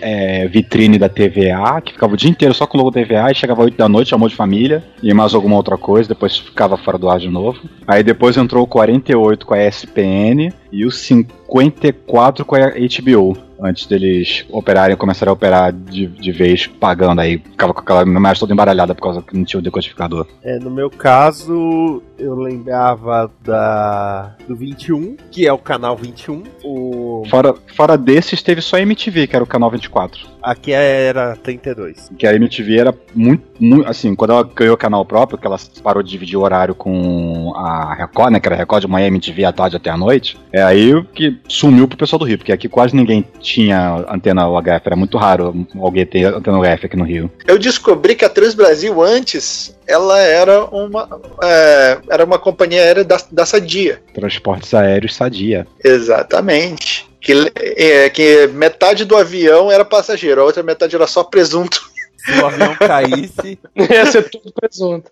é, 0.00 0.48
vitrine 0.48 0.98
da 0.98 1.08
TVA, 1.08 1.80
que 1.80 1.92
ficava 1.92 2.14
o 2.14 2.16
dia 2.16 2.30
inteiro 2.30 2.52
só 2.54 2.66
com 2.66 2.76
o 2.76 2.80
logo 2.80 2.90
TVA, 2.92 3.30
e 3.30 3.34
chegava 3.34 3.62
8 3.62 3.76
da 3.76 3.88
noite, 3.88 4.14
amor 4.14 4.28
de 4.28 4.34
família, 4.36 4.82
e 5.02 5.12
mais 5.14 5.34
alguma 5.34 5.57
outra 5.58 5.76
coisa, 5.76 6.08
depois 6.08 6.38
ficava 6.38 6.76
fora 6.76 6.98
do 6.98 7.08
ar 7.08 7.18
de 7.18 7.28
novo. 7.28 7.60
Aí 7.86 8.02
depois 8.02 8.36
entrou 8.36 8.64
o 8.64 8.66
48 8.66 9.46
com 9.46 9.54
a 9.54 9.66
ESPN 9.66 10.52
e 10.72 10.84
o 10.84 10.90
54 10.90 12.44
com 12.44 12.56
a 12.56 12.70
HBO. 12.70 13.47
Antes 13.60 13.86
deles 13.86 14.44
operarem, 14.50 14.96
começarem 14.96 15.30
a 15.30 15.32
operar 15.32 15.72
de, 15.72 16.06
de 16.06 16.32
vez, 16.32 16.66
pagando 16.66 17.20
aí. 17.20 17.38
Ficava 17.38 17.74
com 17.74 17.80
aquela 17.80 18.02
imagem 18.02 18.40
toda 18.40 18.52
embaralhada 18.52 18.94
por 18.94 19.02
causa 19.02 19.22
que 19.22 19.36
não 19.36 19.44
tinha 19.44 19.60
o 19.60 19.62
decodificador. 19.62 20.26
É, 20.42 20.58
no 20.58 20.70
meu 20.70 20.90
caso, 20.90 22.02
eu 22.18 22.34
lembrava 22.34 23.30
da 23.42 24.36
do 24.46 24.56
21, 24.56 25.16
que 25.30 25.46
é 25.46 25.52
o 25.52 25.58
canal 25.58 25.96
21. 25.96 26.42
O 26.64 27.24
Fora, 27.28 27.54
fora 27.74 27.96
desses, 27.96 28.42
teve 28.42 28.60
só 28.60 28.76
a 28.76 28.80
MTV, 28.80 29.26
que 29.26 29.36
era 29.36 29.44
o 29.44 29.46
canal 29.46 29.70
24. 29.70 30.26
aqui 30.42 30.72
era 30.72 31.36
32. 31.36 32.10
que 32.18 32.26
a 32.26 32.34
MTV 32.34 32.78
era 32.78 32.94
muito, 33.14 33.44
muito 33.60 33.88
assim, 33.88 34.14
quando 34.14 34.30
ela 34.32 34.42
ganhou 34.42 34.74
o 34.74 34.78
canal 34.78 35.04
próprio, 35.04 35.38
que 35.38 35.46
ela 35.46 35.56
parou 35.82 36.02
de 36.02 36.10
dividir 36.10 36.36
o 36.36 36.42
horário 36.42 36.74
com 36.74 37.52
a 37.56 37.94
Record, 37.94 38.32
né, 38.32 38.40
que 38.40 38.48
era 38.48 38.56
Record 38.56 38.82
de 38.82 38.88
manhã, 38.88 39.06
MTV 39.08 39.44
à 39.44 39.52
tarde 39.52 39.76
até 39.76 39.90
à 39.90 39.96
noite, 39.96 40.38
é 40.52 40.62
aí 40.62 41.02
que 41.14 41.38
sumiu 41.48 41.86
pro 41.86 41.98
pessoal 41.98 42.18
do 42.18 42.24
Rio, 42.24 42.38
porque 42.38 42.52
aqui 42.52 42.68
quase 42.68 42.94
ninguém 42.94 43.24
tinha 43.48 44.04
antena 44.08 44.48
UHF, 44.48 44.82
era 44.84 44.96
muito 44.96 45.16
raro 45.16 45.66
alguém 45.80 46.04
ter 46.04 46.24
antena 46.24 46.58
UHF 46.58 46.86
aqui 46.86 46.96
no 46.96 47.04
Rio. 47.04 47.30
Eu 47.46 47.58
descobri 47.58 48.14
que 48.14 48.24
a 48.24 48.28
Transbrasil 48.28 49.02
antes, 49.02 49.74
ela 49.86 50.18
era 50.20 50.64
uma, 50.66 51.08
é, 51.42 51.98
era 52.10 52.24
uma 52.24 52.38
companhia 52.38 52.82
aérea 52.82 53.04
da, 53.04 53.16
da 53.32 53.46
Sadia. 53.46 54.02
Transportes 54.12 54.74
aéreos 54.74 55.14
sadia. 55.14 55.66
Exatamente. 55.82 57.08
Que, 57.20 57.50
é, 57.56 58.10
que 58.10 58.46
metade 58.48 59.04
do 59.04 59.16
avião 59.16 59.72
era 59.72 59.84
passageiro, 59.84 60.40
a 60.40 60.44
outra 60.44 60.62
metade 60.62 60.94
era 60.94 61.06
só 61.06 61.24
presunto. 61.24 61.80
Se 62.28 62.42
o 62.42 62.46
avião 62.46 62.76
caísse, 62.76 63.58
Ia 63.74 64.06
ser 64.06 64.28
tudo 64.28 64.52
presunto. 64.52 65.10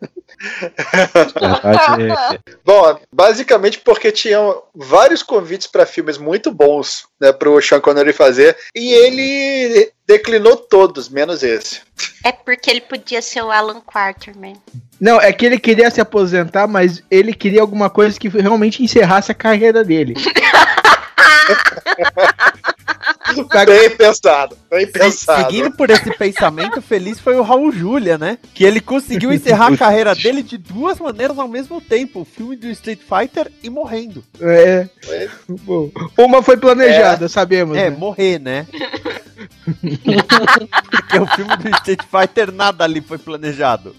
Na 1.40 1.96
verdade, 1.96 2.40
Bom, 2.64 2.98
basicamente 3.12 3.78
porque 3.78 4.12
tinham 4.12 4.62
vários 4.74 5.22
convites 5.22 5.66
para 5.66 5.86
filmes 5.86 6.18
muito 6.18 6.50
bons 6.50 7.06
né, 7.18 7.32
para 7.32 7.48
o 7.48 7.60
Sean 7.62 7.80
Connery 7.80 8.12
fazer 8.12 8.56
e 8.74 8.92
ele 8.92 9.90
declinou 10.06 10.56
todos, 10.56 11.08
menos 11.08 11.42
esse. 11.42 11.80
É 12.22 12.32
porque 12.32 12.70
ele 12.70 12.82
podia 12.82 13.22
ser 13.22 13.42
o 13.42 13.50
Alan 13.50 13.80
Quarterman. 13.80 14.60
Não, 15.00 15.20
é 15.20 15.32
que 15.32 15.46
ele 15.46 15.58
queria 15.58 15.90
se 15.90 16.00
aposentar, 16.00 16.66
mas 16.66 17.02
ele 17.10 17.32
queria 17.32 17.60
alguma 17.60 17.88
coisa 17.88 18.18
que 18.18 18.28
realmente 18.28 18.82
encerrasse 18.82 19.32
a 19.32 19.34
carreira 19.34 19.84
dele. 19.84 20.14
Bem 23.66 23.90
pensado, 23.90 24.56
bem 24.70 24.86
pensado. 24.86 25.42
seguindo 25.42 25.70
por 25.72 25.90
esse 25.90 26.10
pensamento, 26.16 26.80
feliz 26.80 27.18
foi 27.18 27.36
o 27.36 27.42
Raul 27.42 27.72
Julia, 27.72 28.16
né? 28.16 28.38
Que 28.54 28.64
ele 28.64 28.80
conseguiu 28.80 29.32
encerrar 29.32 29.72
a 29.72 29.76
carreira 29.78 30.14
dele 30.14 30.42
de 30.42 30.56
duas 30.56 30.98
maneiras 30.98 31.38
ao 31.38 31.48
mesmo 31.48 31.80
tempo: 31.80 32.20
o 32.20 32.24
filme 32.24 32.56
do 32.56 32.68
Street 32.68 33.00
Fighter 33.00 33.50
e 33.62 33.70
morrendo. 33.70 34.22
É. 34.40 34.88
Bom, 35.48 35.90
Uma 36.16 36.42
foi 36.42 36.56
planejada, 36.56 37.28
sabemos. 37.28 37.76
É, 37.76 37.90
né? 37.90 37.96
morrer, 37.96 38.38
né? 38.38 38.66
Porque 40.90 41.18
o 41.18 41.26
filme 41.26 41.56
do 41.58 41.68
Street 41.76 42.00
Fighter 42.10 42.52
nada 42.52 42.84
ali 42.84 43.00
foi 43.00 43.18
planejado. 43.18 43.94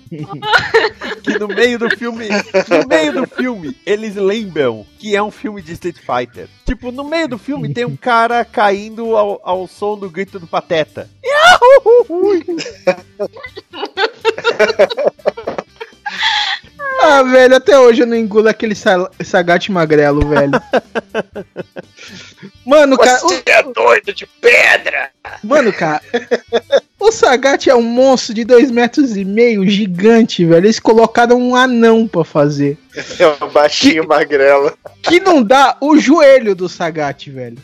que 1.24 1.38
no 1.38 1.48
meio 1.48 1.78
do 1.80 1.90
filme, 1.96 2.28
no 2.30 2.88
meio 2.88 3.14
do 3.14 3.28
filme, 3.28 3.78
eles 3.86 4.16
lembram 4.16 4.86
que 4.98 5.16
é 5.16 5.22
um 5.22 5.32
filme 5.32 5.62
de 5.62 5.74
Street 5.74 5.98
Fighter. 5.98 6.48
Tipo, 6.66 6.92
no 6.92 7.04
meio 7.04 7.28
do 7.28 7.38
filme 7.38 7.74
tem 7.74 7.86
um 7.86 7.96
cara 7.96 8.44
caindo 8.44 9.16
ao, 9.16 9.40
ao 9.44 9.68
som 9.68 9.98
do 9.98 10.10
grito 10.10 10.40
do 10.40 10.48
Pateta. 10.48 11.10
Ah, 17.02 17.22
velho, 17.24 17.56
até 17.56 17.78
hoje 17.80 18.02
eu 18.02 18.08
não 18.08 18.16
engulo 18.16 18.48
aquele 18.50 18.74
sa- 18.76 19.10
sagate 19.24 19.72
magrelo, 19.72 20.28
velho. 20.28 20.52
Mano, 22.66 22.98
cara. 22.98 23.20
Você 23.20 23.44
é 23.46 23.64
doido 23.64 24.14
de 24.14 24.26
pedra! 24.26 25.12
mano, 25.44 25.72
cara. 25.74 26.02
O 27.00 27.12
Sagat 27.12 27.70
é 27.70 27.76
um 27.76 27.84
monstro 27.84 28.34
de 28.34 28.44
dois 28.44 28.72
metros 28.72 29.16
e 29.16 29.24
meio, 29.24 29.66
gigante, 29.68 30.44
velho. 30.44 30.66
Eles 30.66 30.80
colocaram 30.80 31.40
um 31.40 31.56
anão 31.56 32.08
pra 32.08 32.26
fazer. 32.26 32.76
É 33.20 33.46
um 33.46 33.50
baixinho 33.50 34.06
magrelo. 34.08 34.76
Que 35.04 35.20
não 35.20 35.44
dá 35.44 35.78
o 35.80 35.98
joelho 35.98 36.56
do 36.56 36.68
Sagat, 36.68 37.30
velho. 37.30 37.58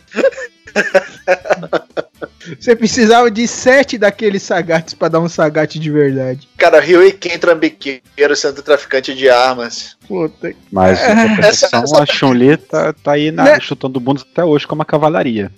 Você 2.58 2.74
precisava 2.76 3.30
de 3.30 3.46
sete 3.48 3.98
daqueles 3.98 4.42
Sagats 4.42 4.94
pra 4.94 5.08
dar 5.08 5.20
um 5.20 5.28
Sagat 5.28 5.78
de 5.78 5.90
verdade. 5.90 6.48
Cara, 6.56 6.80
Rio 6.80 7.02
e 7.06 7.12
Ken 7.12 7.38
trambiqueiro 7.38 8.34
sendo 8.36 8.62
traficante 8.62 9.14
de 9.14 9.28
armas. 9.28 9.96
Puta 10.06 10.52
que. 10.52 10.56
mas 10.70 10.98
Essa- 11.00 11.76
essa- 11.78 12.02
a 12.02 12.06
Chun-Li 12.06 12.56
tá, 12.56 12.92
tá 12.92 13.12
aí 13.12 13.30
na, 13.30 13.44
Né? 13.44 13.60
chutando 13.60 13.98
bundas 13.98 14.24
até 14.30 14.44
hoje 14.44 14.66
como 14.66 14.82
a 14.82 14.84
cavalaria. 14.84 15.50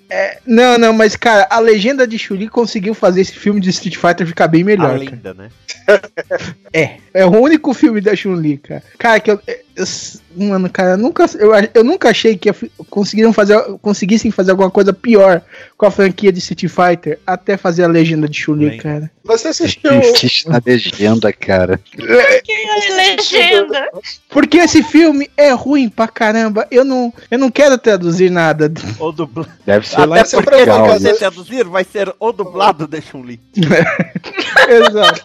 Não, 0.47 0.79
não, 0.79 0.93
mas, 0.93 1.17
cara, 1.17 1.47
a 1.51 1.59
legenda 1.59 2.07
de 2.07 2.19
Chun-Li 2.19 2.49
conseguiu 2.49 2.95
fazer 2.95 3.21
esse 3.21 3.33
filme 3.33 3.61
de 3.61 3.71
Street 3.71 3.97
Fighter 3.97 4.27
ficar 4.27 4.47
bem 4.49 4.63
A 4.63 4.65
melhor. 4.65 4.99
lenda, 4.99 5.35
né? 5.35 5.49
É, 6.73 6.97
é 7.15 7.25
o 7.27 7.31
único 7.31 7.73
filme 7.75 8.01
da 8.01 8.15
Chun-Li, 8.15 8.59
cara. 8.59 8.83
Cara, 8.99 9.21
que 9.21 9.31
eu, 9.31 9.41
eu- 9.47 9.87
Mano, 10.37 10.69
cara, 10.69 10.91
eu 10.93 10.97
nunca, 10.99 11.25
eu, 11.39 11.51
eu 11.75 11.83
nunca 11.85 12.11
achei 12.11 12.37
que 12.37 12.51
conseguiram 12.91 13.33
fazer, 13.33 13.59
conseguissem 13.81 14.31
fazer 14.31 14.51
alguma 14.51 14.71
coisa 14.71 14.93
pior 14.93 15.41
com 15.77 15.87
a 15.87 15.91
franquia 15.91 16.33
de 16.33 16.39
Street 16.39 16.67
Fighter 16.69 17.19
até 17.27 17.57
fazer 17.57 17.85
a 17.85 17.89
legenda 17.89 18.29
de 18.29 18.39
Chun-Li, 18.39 18.79
cara. 18.79 19.11
Você 19.25 19.49
assistiu. 19.49 19.93
Insiste 19.93 20.49
na 20.49 20.61
legenda, 20.65 21.33
cara. 21.33 21.79
Que 21.91 22.03
legenda! 22.95 23.89
Porque 24.31 24.59
esse 24.59 24.83
filme 24.83 25.29
é 25.37 25.51
ruim 25.51 25.89
pra 25.89 26.09
caramba. 26.09 26.67
Eu 26.71 26.85
não, 26.85 27.13
eu 27.31 27.39
não 27.39 27.51
quero 27.51 27.77
traduzir 27.77 28.31
nada. 28.31 28.73
Ou 28.99 29.13
dubla... 29.13 29.47
Deve 29.67 29.87
ser 29.87 30.07
lá 30.07 30.21
Até 30.21 30.37
em 30.37 30.43
porque 30.43 30.65
porque 30.65 30.93
se 30.93 30.99
você 30.99 31.13
né? 31.13 31.15
traduzir, 31.15 31.65
vai 31.65 31.85
ser 31.85 32.15
o 32.19 32.33
dublado 32.33 32.87
de 32.87 33.01
Chun-Li. 33.03 33.41
Exato. 34.69 35.21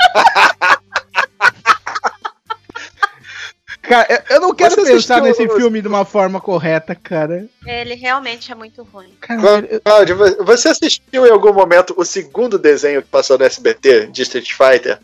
Cara, 3.92 4.24
eu- 4.30 4.40
não 4.42 4.56
quero 4.56 4.76
Você 4.76 4.94
pensar 4.94 5.22
nesse 5.22 5.48
filme 5.50 5.82
de 5.82 5.88
uma 5.88 6.06
forma 6.06 6.40
correta, 6.40 6.96
cara. 6.96 7.46
Ele 7.66 7.94
realmente 7.96 8.52
é 8.52 8.56
muito 8.56 8.84
ruim. 8.84 9.10
Cara, 9.20 9.68
Cláudio, 9.84 10.18
você 10.46 10.70
assistiu 10.70 11.26
em 11.28 11.30
algum 11.30 11.52
momento 11.52 11.94
o 11.98 12.06
segundo 12.06 12.58
desenho 12.58 13.02
que 13.02 13.10
passou 13.10 13.38
no 13.38 13.44
SBT 13.44 14.08
de 14.08 14.22
Street 14.22 14.52
Fighter? 14.54 14.98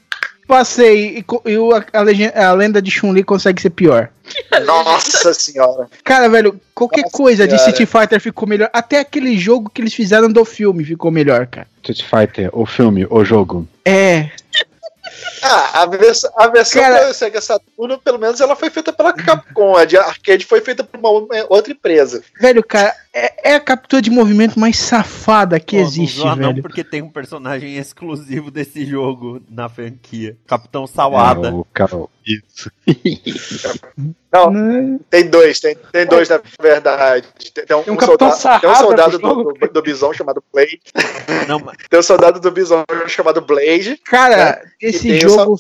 passei 0.48 1.18
e, 1.18 1.26
e 1.52 1.58
a, 1.92 2.02
legenda- 2.02 2.48
a 2.48 2.54
lenda 2.54 2.82
de 2.82 2.90
Chun-Li 2.90 3.22
consegue 3.22 3.62
ser 3.62 3.70
pior. 3.72 4.10
Nossa 4.66 5.34
senhora. 5.34 5.90
Cara, 6.06 6.30
velho, 6.30 6.58
qualquer 6.74 7.02
Nossa 7.02 7.18
coisa 7.18 7.46
de 7.46 7.58
senhora. 7.58 7.70
Street 7.72 7.90
Fighter 7.90 8.22
ficou 8.22 8.48
melhor. 8.48 8.70
Até 8.72 9.00
aquele 9.00 9.38
jogo 9.38 9.70
que 9.70 9.82
eles 9.82 9.94
fizeram 9.94 10.30
do 10.32 10.46
filme 10.46 10.86
ficou 10.86 11.12
melhor, 11.12 11.48
cara. 11.48 11.68
Street 11.84 12.02
Fighter, 12.04 12.50
o 12.54 12.66
filme, 12.66 13.06
o 13.10 13.26
jogo. 13.26 13.68
É. 13.84 14.30
Ah, 15.42 15.82
a, 15.82 15.86
vers 15.86 16.24
a 16.36 16.48
versão 16.48 16.82
Cara- 16.82 17.08
do 17.08 17.14
Sega 17.14 17.42
Saturno, 17.42 18.00
pelo 18.00 18.20
menos, 18.20 18.42
ela 18.42 18.56
foi 18.56 18.70
feita 18.70 18.92
pela 18.92 19.14
Capcom. 19.14 19.76
A 19.76 19.86
de 19.86 19.98
arcade 19.98 20.46
foi 20.46 20.62
feita 20.62 20.84
por 20.84 21.00
uma 21.00 21.10
uma 21.10 21.46
outra 21.50 21.72
empresa. 21.72 22.24
Velho, 22.40 22.64
cara, 22.64 22.96
é, 23.18 23.52
é 23.52 23.56
a 23.56 23.60
captura 23.60 24.02
de 24.02 24.10
movimento 24.12 24.60
mais 24.60 24.78
safada 24.78 25.60
que 25.60 25.76
Pô, 25.76 25.82
não 25.82 25.88
existe, 25.88 26.24
não, 26.24 26.36
velho. 26.36 26.62
porque 26.62 26.84
tem 26.84 27.02
um 27.02 27.10
personagem 27.10 27.78
exclusivo 27.78 28.52
desse 28.52 28.86
jogo 28.86 29.42
na 29.50 29.68
franquia. 29.68 30.38
Capitão 30.46 30.86
Salada. 30.86 31.48
É, 31.48 31.52
o 31.52 31.66
Carol. 31.74 32.10
Isso. 32.26 32.70
Não, 34.30 34.52
Né? 34.52 35.00
tem 35.10 35.30
dois, 35.30 35.60
tem, 35.62 35.76
tem 35.94 36.06
dois 36.06 36.28
na 36.28 36.42
verdade. 36.62 37.26
Tem, 37.54 37.66
tem 37.66 37.78
um, 37.78 37.84
Tem 37.84 37.94
um 37.94 37.96
um 37.96 37.98
Capitão 37.98 38.32
soldado, 38.32 38.62
tem 38.62 38.70
um 38.70 38.76
soldado 38.76 39.18
do, 39.20 39.44
do, 39.54 39.68
do 39.74 39.82
Bison 39.82 40.12
chamado 40.14 40.44
Blade. 40.54 40.82
Não, 41.48 41.60
mas 41.60 41.78
Tem 41.90 41.98
um 41.98 42.04
soldado 42.04 42.40
do 42.42 42.52
Bison 42.52 42.84
chamado 43.08 43.40
Blade. 43.40 43.98
Cara, 44.04 44.62
E 44.82 44.88
esse 44.88 45.10
o 45.12 45.20
jogo 45.30 45.58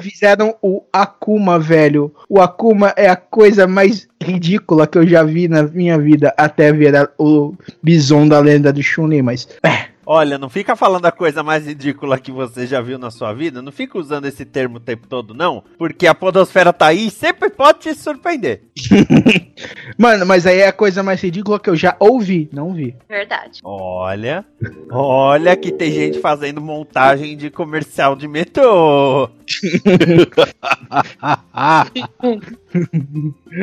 fizeram 0.00 0.56
o 0.62 0.82
Akuma, 0.90 1.58
velho. 1.58 2.12
O 2.28 2.40
Akuma 2.40 2.94
é 2.96 3.08
a 3.10 3.16
coisa 3.16 3.66
mais 3.66 4.08
ridícula 4.22 4.86
que 4.86 4.96
eu 4.98 5.06
já 5.06 5.22
vi 5.22 5.46
na 5.46 5.62
minha 5.62 5.98
vida 5.98 6.32
até 6.36 6.72
ver 6.72 6.87
a- 6.94 7.08
o 7.18 7.54
Bison 7.82 8.26
da 8.28 8.38
lenda 8.40 8.72
do 8.72 8.82
Chun-Li, 8.82 9.22
mas... 9.22 9.48
É, 9.62 9.88
Olha, 10.10 10.38
não 10.38 10.48
fica 10.48 10.74
falando 10.74 11.04
a 11.04 11.12
coisa 11.12 11.42
mais 11.42 11.66
ridícula 11.66 12.18
que 12.18 12.32
você 12.32 12.66
já 12.66 12.80
viu 12.80 12.98
na 12.98 13.10
sua 13.10 13.34
vida. 13.34 13.60
Não 13.60 13.70
fica 13.70 13.98
usando 13.98 14.24
esse 14.24 14.42
termo 14.46 14.78
o 14.78 14.80
tempo 14.80 15.06
todo, 15.06 15.34
não. 15.34 15.62
Porque 15.76 16.06
a 16.06 16.14
podosfera 16.14 16.72
tá 16.72 16.86
aí 16.86 17.08
e 17.08 17.10
sempre 17.10 17.50
pode 17.50 17.80
te 17.80 17.94
surpreender. 17.94 18.62
Mano, 19.96 20.26
mas 20.26 20.46
aí 20.46 20.58
é 20.60 20.68
a 20.68 20.72
coisa 20.72 21.02
mais 21.02 21.20
ridícula 21.20 21.58
que 21.58 21.70
eu 21.70 21.76
já 21.76 21.96
ouvi, 21.98 22.48
não 22.52 22.72
vi. 22.72 22.94
Verdade. 23.08 23.60
Olha, 23.64 24.44
olha 24.90 25.56
que 25.56 25.72
tem 25.72 25.92
gente 25.92 26.20
fazendo 26.20 26.60
montagem 26.60 27.36
de 27.36 27.50
comercial 27.50 28.14
de 28.14 28.28
metrô. 28.28 29.30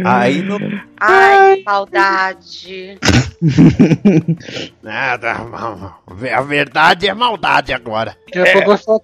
Aí 0.04 0.42
não. 0.42 0.58
Ai, 1.00 1.62
maldade. 1.66 2.98
Nada, 4.82 5.36
a 6.34 6.42
verdade 6.42 7.08
é 7.08 7.14
maldade 7.14 7.72
agora. 7.74 8.18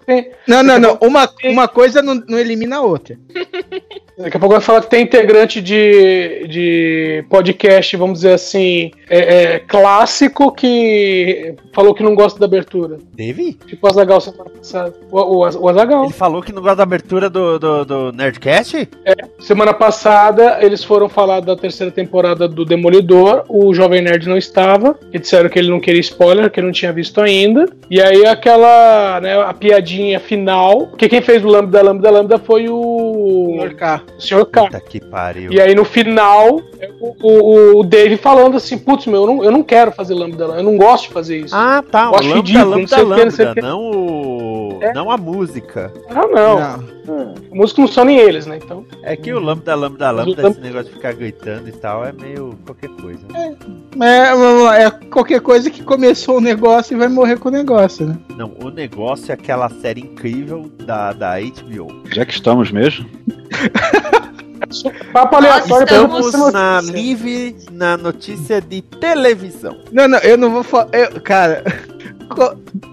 Tem. 0.06 0.32
Não, 0.48 0.64
não, 0.64 0.80
não. 0.80 0.98
Uma, 1.02 1.30
uma 1.44 1.68
coisa 1.68 2.02
não, 2.02 2.16
não 2.16 2.40
elimina 2.40 2.78
a 2.78 2.82
outra. 2.82 3.18
Daqui 4.22 4.38
a 4.38 4.40
pouco 4.40 4.54
vai 4.54 4.62
falar 4.62 4.82
que 4.82 4.90
tem 4.90 5.04
integrante 5.04 5.62
de, 5.62 6.48
de 6.48 7.26
podcast, 7.30 7.96
vamos 7.98 8.20
dizer 8.20 8.34
assim, 8.34 8.92
é, 9.10 9.20
é, 9.20 9.60
clássico 9.60 10.52
que 10.52 11.56
falou 11.74 11.94
que 11.94 12.04
não 12.04 12.14
gosta 12.14 12.40
da 12.40 12.46
abertura. 12.46 12.98
Teve? 13.16 13.54
Tipo 13.66 13.88
o 13.88 13.90
Azagal 13.90 14.22
semana 14.22 14.50
passada. 14.50 14.94
O, 15.12 15.20
o, 15.20 15.40
o 15.40 15.70
Azagal. 15.70 16.04
Ele 16.06 16.14
falou 16.14 16.42
que 16.42 16.52
não 16.52 16.62
gosta 16.62 16.78
da 16.78 16.84
abertura 16.84 17.30
do, 17.30 17.58
do, 17.58 17.86
do 17.86 18.12
Nerdcast? 18.12 18.90
É, 19.06 19.14
semana 19.40 19.74
passada 19.74 20.60
eles 20.62 20.84
foram 20.84 21.10
falar 21.10 21.40
da 21.40 21.56
terceira 21.56 21.92
temporada 21.92 22.48
do 22.48 22.64
Demolidor. 22.64 23.44
O 23.50 23.74
Jovem 23.74 24.02
Nerd 24.02 24.28
não 24.28 24.38
estava. 24.38 24.98
E 25.12 25.20
disseram 25.20 25.50
que 25.50 25.58
ele 25.58 25.70
não 25.70 25.80
queria 25.80 26.02
spoiler, 26.02 26.50
que 26.50 26.62
não 26.62 26.72
tinha 26.72 26.94
visto 26.94 27.22
ainda. 27.22 27.66
E 27.90 28.02
aí 28.02 28.26
aquela, 28.26 29.20
né, 29.22 29.42
a 29.42 29.54
piadinha 29.54 30.20
final. 30.20 30.88
Porque 30.88 31.10
quem 31.10 31.22
fez 31.22 31.44
o 31.44 31.48
Lambda 31.48 31.82
Lambda 31.82 32.10
Lambda 32.10 32.38
foi 32.38 32.68
o. 32.70 33.58
K. 33.78 34.02
O 34.18 34.22
Sr. 34.22 34.46
K. 34.46 34.64
Puta 34.66 34.80
que 34.80 35.00
pariu. 35.00 35.52
E 35.52 35.60
aí 35.60 35.74
no 35.76 35.84
final, 35.86 36.62
o, 37.00 37.16
o, 37.22 37.80
o 37.80 37.84
Dave 37.84 38.18
falando 38.18 38.58
assim, 38.58 38.78
putz, 38.78 39.06
meu, 39.08 39.22
eu 39.22 39.28
não, 39.28 39.44
eu 39.44 39.52
não 39.52 39.64
quero 39.64 39.92
fazer 39.92 40.14
Lambda 40.14 40.46
Lambda, 40.48 40.60
eu 40.60 40.64
não 40.64 40.78
gosto 40.78 41.08
de 41.08 41.14
fazer 41.14 41.38
isso. 41.40 41.56
Ah, 41.56 41.84
tá. 41.90 42.06
Eu 42.06 42.12
O 42.12 42.16
acho 42.16 42.24
Lambda 42.30 42.36
ridículo, 42.42 42.70
não 42.70 42.78
Lambda 42.78 42.96
que, 42.96 43.02
não 43.02 43.10
Lambda, 43.18 43.54
que. 43.56 43.62
não 43.62 43.80
o. 43.92 44.80
É. 44.82 44.94
Não 44.94 45.12
a 45.12 45.18
música. 45.18 45.94
Ah, 46.10 46.26
não. 46.28 46.60
É, 46.60 47.52
A 47.52 47.56
música 47.56 47.82
não 47.82 47.88
são 47.88 48.06
nem 48.06 48.18
eles, 48.18 48.46
né? 48.48 48.58
Então. 48.64 48.86
É 49.04 49.16
que 49.16 49.32
o 49.34 49.40
Lambda 49.40 49.76
Lambda 49.76 50.10
Lambda, 50.12 50.42
Lam- 50.44 50.52
esse 50.52 50.60
negócio 50.60 50.88
de 50.90 50.94
ficar 50.96 51.14
gritando 51.14 51.68
e 51.68 51.72
tal, 51.72 52.06
é 52.06 52.12
meio 52.12 52.58
qualquer 52.66 52.90
coisa. 52.90 53.20
É, 53.36 54.32
vamos 54.36 54.64
lá, 54.64 54.80
é 54.80 54.90
qualquer 54.90 55.42
coisa 55.42 55.70
que 55.70 55.84
começou 55.84 56.38
o 56.38 56.42
negócio 56.42 56.96
e 56.96 56.98
vai 56.98 57.08
morrer 57.10 57.38
com 57.38 57.50
o 57.50 57.52
negócio, 57.52 58.06
né? 58.08 58.18
Não, 58.38 58.54
o 58.64 58.70
negócio 58.70 59.32
é 59.32 59.34
aquela 59.34 59.70
série 59.70 60.02
incrível 60.02 60.70
da, 60.86 61.12
da 61.14 61.34
HBO. 61.40 62.04
Já 62.12 62.26
que 62.26 62.34
estamos 62.34 62.72
mesmo. 62.72 63.06
Papo 65.12 65.36
aleatório 65.36 65.88
pra 65.88 65.98
Estamos 65.98 66.32
você 66.32 66.52
na 66.52 66.82
livre 66.82 67.56
na 67.72 67.98
notícia 67.98 68.62
de 68.62 68.82
televisão. 68.82 69.78
Não, 69.92 70.08
não, 70.08 70.20
eu 70.20 70.38
não 70.38 70.52
vou 70.52 70.64
falar. 70.64 70.90
Cara, 71.24 71.64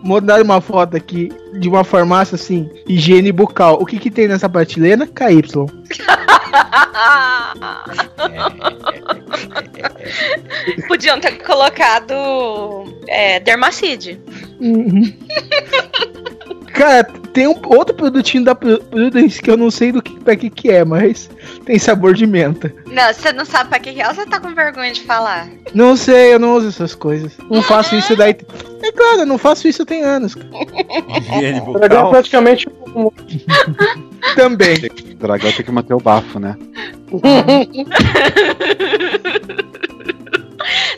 mandaram 0.02 0.44
uma 0.44 0.60
foto 0.60 0.96
aqui 0.96 1.30
de 1.60 1.68
uma 1.68 1.84
farmácia 1.84 2.34
assim, 2.34 2.68
higiene 2.86 3.32
bucal. 3.32 3.78
O 3.80 3.86
que 3.86 3.98
que 3.98 4.10
tem 4.10 4.28
nessa 4.28 4.48
prateleira? 4.48 5.06
KY. 5.06 5.42
Podiam 10.88 11.20
ter 11.20 11.42
colocado 11.42 12.14
é, 13.06 13.40
Dermacide. 13.40 14.18
Uhum. 14.60 15.12
Cara, 16.72 17.06
tem 17.38 17.46
um 17.46 17.54
outro 17.66 17.94
produtinho 17.94 18.42
da 18.44 18.52
Pru- 18.52 18.82
Prudence 18.82 19.40
que 19.40 19.48
eu 19.48 19.56
não 19.56 19.70
sei 19.70 19.92
do 19.92 20.02
que 20.02 20.18
pra 20.18 20.34
que 20.34 20.50
que 20.50 20.68
é, 20.72 20.84
mas 20.84 21.30
tem 21.64 21.78
sabor 21.78 22.12
de 22.12 22.26
menta. 22.26 22.74
Não, 22.90 23.14
você 23.14 23.32
não 23.32 23.44
sabe 23.44 23.70
pra 23.70 23.78
que 23.78 23.92
que 23.92 24.00
é 24.02 24.08
ou 24.08 24.12
você 24.14 24.26
tá 24.26 24.40
com 24.40 24.52
vergonha 24.52 24.90
de 24.90 25.02
falar? 25.02 25.48
Não 25.72 25.96
sei, 25.96 26.34
eu 26.34 26.40
não 26.40 26.56
uso 26.56 26.66
essas 26.66 26.96
coisas. 26.96 27.30
Não 27.48 27.62
faço 27.62 27.94
isso 27.94 28.16
daí. 28.16 28.34
É 28.82 28.90
claro, 28.90 29.20
eu 29.20 29.26
não 29.26 29.38
faço 29.38 29.68
isso 29.68 29.86
tem 29.86 30.02
anos. 30.02 30.34
Higiene 30.34 31.60
O 31.64 31.74
dragão 31.74 32.08
é 32.08 32.10
praticamente 32.10 32.68
um. 32.96 33.08
Também. 34.34 34.74
O 35.12 35.14
dragão 35.14 35.52
tem 35.52 35.64
que 35.64 35.70
manter 35.70 35.94
o 35.94 36.00
bafo, 36.00 36.40
né? 36.40 36.56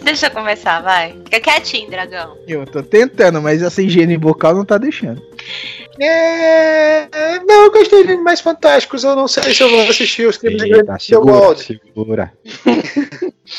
Deixa 0.03 0.27
eu 0.27 0.31
começar, 0.31 0.81
vai. 0.81 1.15
Fica 1.25 1.41
quietinho, 1.41 1.91
dragão. 1.91 2.35
Eu 2.49 2.65
tô 2.67 2.83
tentando, 2.83 3.41
mas 3.43 3.63
essa 3.63 3.83
higiene 3.83 4.17
bucal 4.17 4.55
não 4.55 4.65
tá 4.65 4.79
deixando. 4.79 5.23
É... 6.01 7.09
Não, 7.47 7.65
eu 7.65 7.73
gostei 7.73 8.07
de 8.07 8.17
mais 8.17 8.41
fantásticos. 8.41 9.05
Eu 9.05 9.15
não 9.15 9.29
sei 9.29 9.53
se 9.53 9.63
eu 9.63 9.69
vou 9.69 9.83
assistir 9.83 10.27
os 10.27 10.37
crimes 10.37 10.63
de 10.63 10.73
Eita, 10.73 10.99
segura, 10.99 11.33
Grindelwald. 11.33 11.63
segura. 11.63 12.33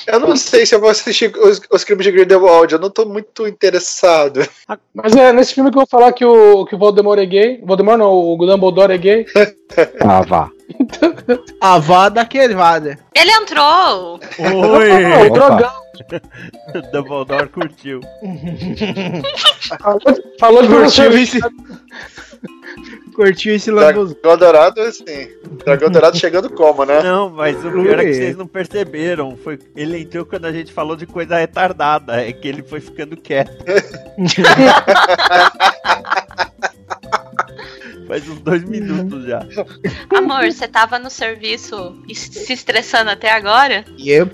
Eu 0.08 0.20
não 0.20 0.36
sei 0.36 0.66
se 0.66 0.74
eu 0.74 0.80
vou 0.80 0.90
assistir 0.90 1.32
os, 1.38 1.62
os 1.72 1.84
crimes 1.84 2.06
de 2.06 2.12
Grindelwald. 2.12 2.74
Eu 2.74 2.80
não 2.80 2.90
tô 2.90 3.06
muito 3.06 3.48
interessado. 3.48 4.48
Mas 4.94 5.16
é 5.16 5.32
nesse 5.32 5.54
filme 5.54 5.70
que 5.70 5.78
eu 5.78 5.82
vou 5.82 5.88
falar 5.88 6.14
que 6.14 6.26
o, 6.26 6.66
que 6.66 6.76
o 6.76 6.78
Voldemort 6.78 7.20
é 7.20 7.26
gay. 7.26 7.62
Voldemort 7.64 8.00
não, 8.00 8.12
o 8.12 8.38
Dumbledore 8.38 8.94
é 8.94 8.98
gay. 8.98 9.26
Ah, 10.02 10.22
vá. 10.22 10.50
A 11.62 11.80
vada 11.80 12.26
quebrada. 12.26 13.00
Ele 13.16 13.32
entrou! 13.32 14.20
Oi! 14.38 14.92
o 15.30 15.34
dragão. 15.34 15.81
Dumbledore 16.92 17.50
curtiu. 17.50 18.02
Falou, 19.80 20.00
falou 20.40 20.62
de 20.64 20.68
Curtiu 20.70 21.12
você. 21.12 21.22
esse. 21.22 21.40
Curtiu 23.14 23.54
esse 23.56 23.70
lambuzo. 23.70 24.16
Dragão 24.16 24.38
Dourado, 24.38 24.82
assim. 24.82 25.28
Dragão 25.66 25.90
Dourado 25.90 26.18
chegando 26.18 26.50
como, 26.50 26.86
né? 26.86 27.04
Não, 27.04 27.30
mas 27.30 27.58
o 27.64 27.72
pior 27.72 28.00
é 28.00 28.06
que 28.06 28.14
vocês 28.14 28.38
não 28.38 28.48
perceberam. 28.48 29.36
Foi, 29.36 29.60
ele 29.76 30.00
entrou 30.00 30.26
quando 30.26 30.46
a 30.46 30.52
gente 30.52 30.72
falou 30.72 30.96
de 30.96 31.06
coisa 31.06 31.38
retardada. 31.38 32.26
É 32.26 32.32
que 32.32 32.48
ele 32.48 32.64
foi 32.64 32.80
ficando 32.80 33.18
quieto. 33.18 33.52
Faz 38.08 38.28
uns 38.28 38.40
dois 38.42 38.64
minutos 38.64 39.26
já. 39.26 39.46
Amor, 40.18 40.46
você 40.52 40.68
tava 40.68 40.98
no 41.00 41.10
serviço 41.10 42.02
e 42.08 42.16
se 42.16 42.52
estressando 42.52 43.10
até 43.10 43.32
agora? 43.32 43.86
E 43.98 44.10
eu. 44.10 44.30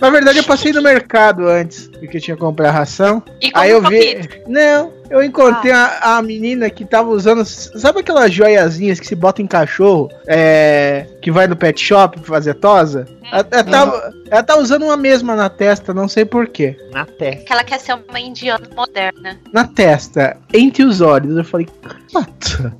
Na 0.00 0.10
verdade, 0.10 0.38
eu 0.38 0.44
passei 0.44 0.72
no 0.72 0.82
mercado 0.82 1.48
antes, 1.48 1.88
porque 1.88 2.18
eu 2.18 2.20
tinha 2.20 2.36
que 2.36 2.40
comprar 2.40 2.70
ração. 2.70 3.22
E 3.40 3.50
Aí 3.54 3.70
eu 3.70 3.82
vi. 3.82 4.18
Não, 4.46 4.92
eu 5.10 5.22
encontrei 5.22 5.72
a, 5.72 6.16
a 6.16 6.22
menina 6.22 6.68
que 6.70 6.84
tava 6.84 7.08
usando. 7.10 7.44
Sabe 7.44 8.00
aquelas 8.00 8.32
joiazinhas 8.32 8.98
que 9.00 9.06
se 9.06 9.14
bota 9.14 9.40
em 9.42 9.46
cachorro? 9.46 10.08
É. 10.26 11.06
Que 11.22 11.30
vai 11.30 11.46
no 11.46 11.56
pet 11.56 11.80
shop 11.82 12.20
pra 12.20 12.28
fazer 12.36 12.54
tosa? 12.54 13.06
Ela, 13.32 13.46
ela 13.50 13.64
tava- 13.64 14.12
ela 14.30 14.42
tá 14.42 14.56
usando 14.58 14.84
uma 14.84 14.96
mesma 14.96 15.34
na 15.34 15.48
testa, 15.48 15.92
não 15.92 16.06
sei 16.08 16.24
porquê. 16.24 16.76
Na 16.92 17.04
testa. 17.04 17.44
Que 17.44 17.52
ela 17.52 17.64
quer 17.64 17.80
ser 17.80 17.94
uma 18.08 18.20
indiana 18.20 18.64
moderna. 18.76 19.36
Na 19.52 19.64
testa, 19.64 20.36
entre 20.54 20.84
os 20.84 21.00
olhos. 21.00 21.36
Eu 21.36 21.44
falei, 21.44 21.66
what? 22.14 22.72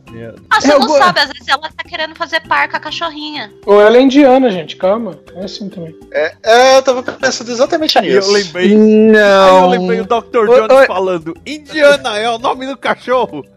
Ah, 0.51 0.61
você 0.61 0.71
É, 0.71 0.75
eu 0.75 0.79
não 0.81 0.87
vou- 0.89 0.99
sabe, 0.99 1.21
às 1.21 1.29
vezes 1.29 1.49
ela 1.49 1.63
tá 1.63 1.85
querendo 1.89 2.15
fazer 2.15 2.41
par 2.49 2.69
com 2.71 2.77
a 2.77 2.81
cachorrinha. 2.81 3.53
Ou 3.67 3.81
ela 3.83 3.97
é 3.97 4.01
indiana, 4.01 4.51
gente, 4.51 4.77
calma. 4.77 5.19
É 5.35 5.45
assim 5.45 5.69
também. 5.69 5.95
É, 6.13 6.33
é, 6.45 6.77
eu 6.79 6.83
tava 6.83 7.03
pensando 7.03 7.51
exatamente 7.51 7.99
Aí 7.99 8.09
eu 8.09 8.17
nisso. 8.21 8.33
lembrei. 8.33 8.67
Aí 8.71 8.77
Não. 8.77 9.65
eu 9.65 9.69
lembrei 9.69 10.01
o 10.01 10.05
Dr. 10.05 10.47
Jones 10.47 10.87
falando: 10.87 11.35
Indiana 11.45 12.16
é 12.23 12.31
o 12.31 12.39
nome 12.39 12.67
do 12.67 12.77
cachorro. 12.77 13.45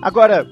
Agora, 0.00 0.46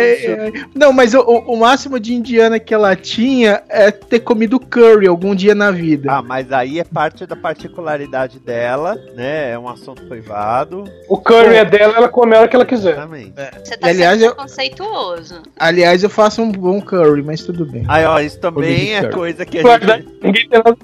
Esse 0.00 0.26
anúncio- 0.26 0.42
ai. 0.54 0.64
Não, 0.74 0.92
mas 0.92 1.14
o, 1.14 1.20
o- 1.20 1.56
máximo 1.56 2.00
de 2.00 2.12
indiana 2.12 2.58
que 2.58 2.74
ela 2.74 2.96
tinha 2.96 3.62
é 3.68 3.90
ter 3.92 4.18
comido 4.20 4.58
curry 4.58 5.06
algum 5.06 5.32
dia 5.34 5.54
na 5.54 5.70
vida. 5.70 6.10
ah, 6.10 6.20
mas 6.22 6.50
aí 6.50 6.80
é 6.80 6.84
parte 6.84 7.24
da 7.26 7.36
particularidade 7.36 8.40
dela, 8.40 8.96
né? 9.14 9.50
É 9.52 9.58
um 9.58 9.68
assunto 9.68 10.02
privado. 10.06 10.84
O 11.08 11.18
curry 11.18 11.54
é 11.56 11.64
dela, 11.64 11.94
ela 11.96 12.08
come 12.08 12.34
a 12.34 12.40
hora 12.40 12.48
que 12.48 12.56
ela 12.56 12.66
quiser. 12.66 12.92
Exatamente. 12.94 13.32
Você 13.64 13.76
tá 13.76 13.86
Aliás, 13.88 14.18
sendo 14.18 14.30
eu- 14.30 14.36
conceituoso. 14.36 15.42
Aliás, 15.56 16.02
eu 16.02 16.10
faço 16.10 16.42
um 16.42 16.50
bom 16.50 16.80
curry, 16.80 17.22
mas 17.22 17.42
tudo 17.42 17.64
bem. 17.64 17.84
Aí, 17.86 18.04
ó, 18.04 18.18
isso 18.18 18.40
também 18.40 18.94
é 18.94 19.02
Carter. 19.02 19.14
coisa 19.16 19.46
que 19.46 19.58
a 19.58 19.78
gente. 19.78 20.08
Ninguém, 20.22 20.48
tem 20.48 20.58
nada- 20.58 20.76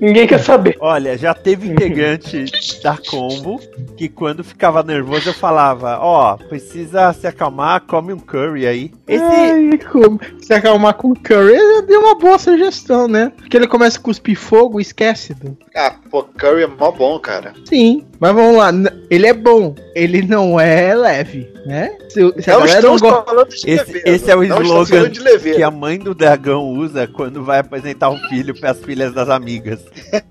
Ninguém 0.00 0.26
quer 0.26 0.38
saber. 0.38 0.76
Olha, 0.80 1.16
já 1.16 1.34
teve 1.34 1.68
integrante 1.68 2.44
da 2.82 2.96
Combo 2.96 3.60
que 3.96 4.08
quando 4.08 4.44
ficava 4.44 4.82
nervoso 4.82 5.30
eu 5.30 5.34
falava: 5.34 5.98
Ó, 6.00 6.36
precisa 6.36 7.12
se 7.12 7.26
acalmar, 7.26 7.82
come 7.82 8.12
um 8.12 8.18
curry 8.18 8.66
aí. 8.66 8.92
Esse. 9.06 9.24
Ai, 9.24 9.78
como? 9.90 10.20
Se 10.40 10.52
acalmar 10.52 10.94
com 10.94 11.14
curry, 11.14 11.54
eu 11.54 11.82
dei 11.82 11.96
uma 11.96 12.14
boa 12.14 12.38
sugestão, 12.38 13.08
né? 13.08 13.32
Porque 13.36 13.56
ele 13.56 13.66
começa 13.66 13.98
a 13.98 14.02
cuspir 14.02 14.36
fogo, 14.36 14.80
esquece 14.80 15.34
do. 15.34 15.56
Ah, 15.74 15.94
pô, 16.10 16.22
Curry 16.22 16.62
é 16.62 16.66
mó 16.66 16.90
bom, 16.90 17.18
cara. 17.18 17.52
Sim, 17.64 18.06
mas 18.20 18.34
vamos 18.34 18.56
lá. 18.56 18.70
Ele 19.10 19.26
é 19.26 19.32
bom, 19.32 19.74
ele 19.94 20.22
não 20.22 20.58
é 20.58 20.94
leve, 20.94 21.48
né? 21.64 21.96
Se, 22.08 22.20
se 22.40 22.50
a 22.50 22.54
Não 22.54 22.60
não 22.60 22.66
estamos 22.66 23.00
gosta. 23.02 23.22
falando 23.24 23.48
de 23.48 23.56
Esse, 23.56 23.92
leveza. 23.92 24.02
esse 24.06 24.30
é 24.30 24.36
o 24.36 24.42
Não 24.46 24.62
slogan 24.62 25.02
leveza. 25.22 25.56
que 25.56 25.62
a 25.62 25.70
mãe 25.70 25.98
do 25.98 26.14
dragão 26.14 26.64
usa 26.64 27.06
quando 27.06 27.44
vai 27.44 27.58
apresentar 27.60 28.10
um 28.10 28.18
filho 28.28 28.54
para 28.60 28.70
as 28.70 28.78
filhas 28.80 29.12
das 29.12 29.28
amigas. 29.28 29.80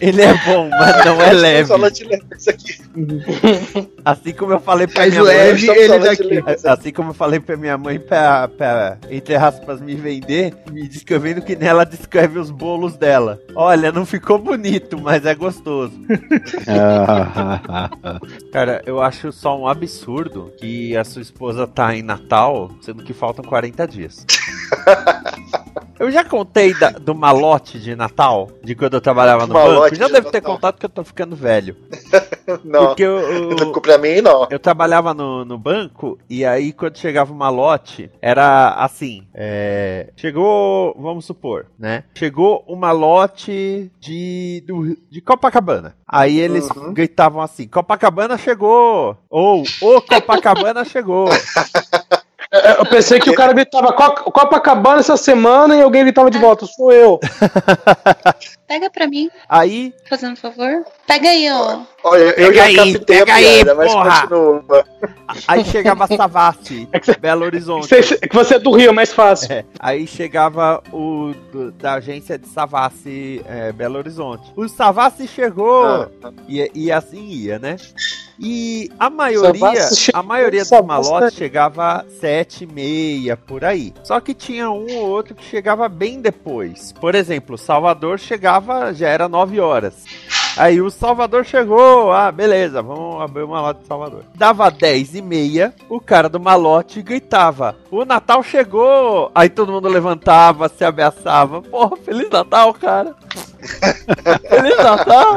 Ele 0.00 0.22
é 0.22 0.34
bom, 0.44 0.68
mas 0.68 1.04
não 1.04 1.22
é 1.22 1.32
leve. 1.32 1.62
Estamos 1.62 1.68
falando 1.68 1.92
de 1.94 2.50
aqui. 2.50 2.63
Assim 4.04 4.32
como 4.32 4.52
eu 4.52 4.60
falei 4.60 4.86
pra 4.86 5.06
minha 5.06 5.22
mãe. 5.22 5.34
leve 5.36 5.60
estamos 5.60 5.82
ele 5.82 5.98
daqui. 5.98 6.68
Assim 6.68 6.92
como 6.92 7.10
eu 7.10 7.14
falei 7.14 7.40
pra 7.40 7.56
minha 7.56 7.76
mãe 7.76 7.98
pra, 7.98 8.48
pra, 8.48 8.98
entre 9.10 9.34
aspas, 9.34 9.80
me 9.80 9.94
vender, 9.94 10.54
me 10.70 10.86
descrevendo 10.88 11.42
que 11.42 11.56
nela 11.56 11.84
descreve 11.84 12.38
os 12.38 12.50
bolos 12.50 12.96
dela. 12.96 13.40
Olha, 13.54 13.90
não 13.90 14.06
ficou 14.06 14.38
bonito, 14.38 15.00
mas 15.00 15.24
é 15.26 15.34
gostoso. 15.34 15.94
Cara, 18.52 18.82
eu 18.86 19.00
acho 19.00 19.32
só 19.32 19.58
um 19.58 19.66
absurdo 19.66 20.52
que 20.58 20.96
a 20.96 21.04
sua 21.04 21.22
esposa 21.22 21.66
tá 21.66 21.94
em 21.96 22.02
Natal, 22.02 22.70
sendo 22.80 23.02
que 23.02 23.12
faltam 23.12 23.44
40 23.44 23.86
dias. 23.86 24.24
Eu 26.04 26.10
já 26.10 26.22
contei 26.22 26.74
da- 26.74 26.90
do 26.90 27.14
malote 27.14 27.78
de 27.78 27.96
Natal, 27.96 28.50
de 28.62 28.74
quando 28.74 28.92
eu 28.94 29.00
trabalhava 29.00 29.46
no 29.48 29.54
Malote 29.54 29.90
banco. 29.92 29.94
Já 29.96 30.06
de 30.06 30.12
devo 30.12 30.30
ter 30.30 30.40
Natal. 30.42 30.54
contado 30.54 30.78
que 30.78 30.84
eu 30.84 30.90
tô 30.90 31.02
ficando 31.02 31.34
velho. 31.34 31.74
Não, 32.62 32.88
Porque 32.88 33.02
eu, 33.02 33.18
eu- 33.32 33.50
não 33.56 33.72
pra 33.72 33.96
mim 33.96 34.20
não. 34.20 34.46
eu 34.50 34.58
trabalhava 34.58 35.14
no, 35.14 35.46
no 35.46 35.56
banco 35.56 36.18
e 36.28 36.44
aí 36.44 36.74
quando 36.74 36.98
chegava 36.98 37.32
uma 37.32 37.48
lote, 37.48 38.10
era 38.20 38.74
assim, 38.74 39.26
é, 39.32 40.10
chegou, 40.14 40.94
vamos 41.00 41.24
supor, 41.24 41.64
né? 41.78 42.04
Chegou 42.14 42.62
uma 42.68 42.92
lote 42.92 43.90
de, 43.98 44.62
do- 44.66 44.94
de 45.10 45.20
Copacabana. 45.22 45.96
Aí 46.06 46.38
eles 46.38 46.68
Uhum. 46.70 46.92
gritavam 46.92 47.40
assim, 47.40 47.66
Copacabana 47.66 48.36
chegou! 48.36 49.16
Ou, 49.30 49.62
ô 49.80 50.02
Copacabana 50.02 50.84
chegou! 50.84 51.28
É, 52.56 52.80
Eu 52.80 52.86
pensei 52.86 53.18
que 53.18 53.28
o 53.30 53.34
cara 53.34 53.52
gritava 53.52 53.92
"Co- 53.92 54.30
Copacabana 54.30 55.00
essa 55.00 55.16
semana 55.16 55.74
e 55.76 55.82
alguém 55.82 56.02
gritava 56.04 56.30
de 56.30 56.38
volta, 56.38 56.66
sou 56.66 56.92
eu. 56.92 57.18
Pega 58.66 58.88
pra 58.90 59.06
mim, 59.06 59.28
Aí, 59.48 59.94
fazendo 60.08 60.36
favor. 60.36 60.84
Pega 61.06 61.28
aí, 61.28 61.46
ó. 61.52 61.80
Olha, 62.02 62.22
eu 62.22 62.34
Pega 62.48 62.54
já 62.54 62.64
aí, 62.64 62.76
captei 62.94 63.16
a 63.20 63.24
pega 63.26 63.34
aí, 63.34 63.44
piada, 63.64 63.74
mas 63.74 63.92
porra. 63.92 64.20
continua. 64.22 64.84
aí 65.46 65.64
chegava 65.66 66.06
Savassi, 66.06 66.88
É 66.92 66.98
você- 67.00 67.14
Belo 67.16 67.44
Horizonte. 67.44 67.86
Você- 67.88 68.16
que 68.18 68.34
você 68.34 68.54
é 68.54 68.58
do 68.58 68.70
Rio, 68.72 68.88
é 68.88 68.92
mais 68.92 69.12
fácil. 69.12 69.52
É, 69.52 69.64
aí 69.78 70.06
chegava 70.06 70.82
o 70.92 71.34
do- 71.52 71.72
da 71.72 71.94
agência 71.94 72.38
de 72.38 72.48
Savassi 72.48 73.44
é, 73.46 73.70
Belo 73.72 73.98
Horizonte. 73.98 74.50
O 74.56 74.66
Savassi 74.68 75.28
chegou 75.28 75.84
Ah. 75.84 76.08
e, 76.48 76.70
e 76.74 76.90
assim 76.92 77.22
ia, 77.26 77.58
né? 77.58 77.76
E 78.38 78.90
a 78.98 79.08
maioria, 79.08 79.88
a 80.12 80.22
maioria 80.22 80.64
dos 80.64 80.80
malotes 80.82 81.34
chegava 81.34 82.04
sete 82.20 82.64
e 82.64 82.66
meia 82.66 83.36
por 83.36 83.64
aí. 83.64 83.92
Só 84.02 84.20
que 84.20 84.34
tinha 84.34 84.70
um 84.70 84.86
ou 84.96 85.08
outro 85.08 85.34
que 85.34 85.44
chegava 85.44 85.88
bem 85.88 86.20
depois. 86.20 86.92
Por 86.92 87.14
exemplo, 87.14 87.56
Salvador 87.56 88.18
chegava 88.18 88.92
já 88.92 89.08
era 89.08 89.28
nove 89.28 89.60
horas. 89.60 90.04
Aí 90.56 90.80
o 90.80 90.88
Salvador 90.88 91.44
chegou, 91.44 92.12
ah, 92.12 92.30
beleza, 92.30 92.80
vamos 92.80 93.20
abrir 93.20 93.42
o 93.42 93.48
malote 93.48 93.80
de 93.80 93.88
Salvador. 93.88 94.22
Dava 94.36 94.70
10 94.70 95.16
e 95.16 95.22
meia, 95.22 95.74
o 95.88 96.00
cara 96.00 96.28
do 96.28 96.38
malote 96.38 97.02
gritava, 97.02 97.76
o 97.90 98.04
Natal 98.04 98.40
chegou! 98.40 99.32
Aí 99.34 99.48
todo 99.48 99.72
mundo 99.72 99.88
levantava, 99.88 100.68
se 100.68 100.84
abraçava. 100.84 101.60
Porra, 101.60 101.96
Feliz 101.96 102.30
Natal, 102.30 102.72
cara! 102.72 103.16
Feliz 104.48 104.76
Natal! 104.76 105.36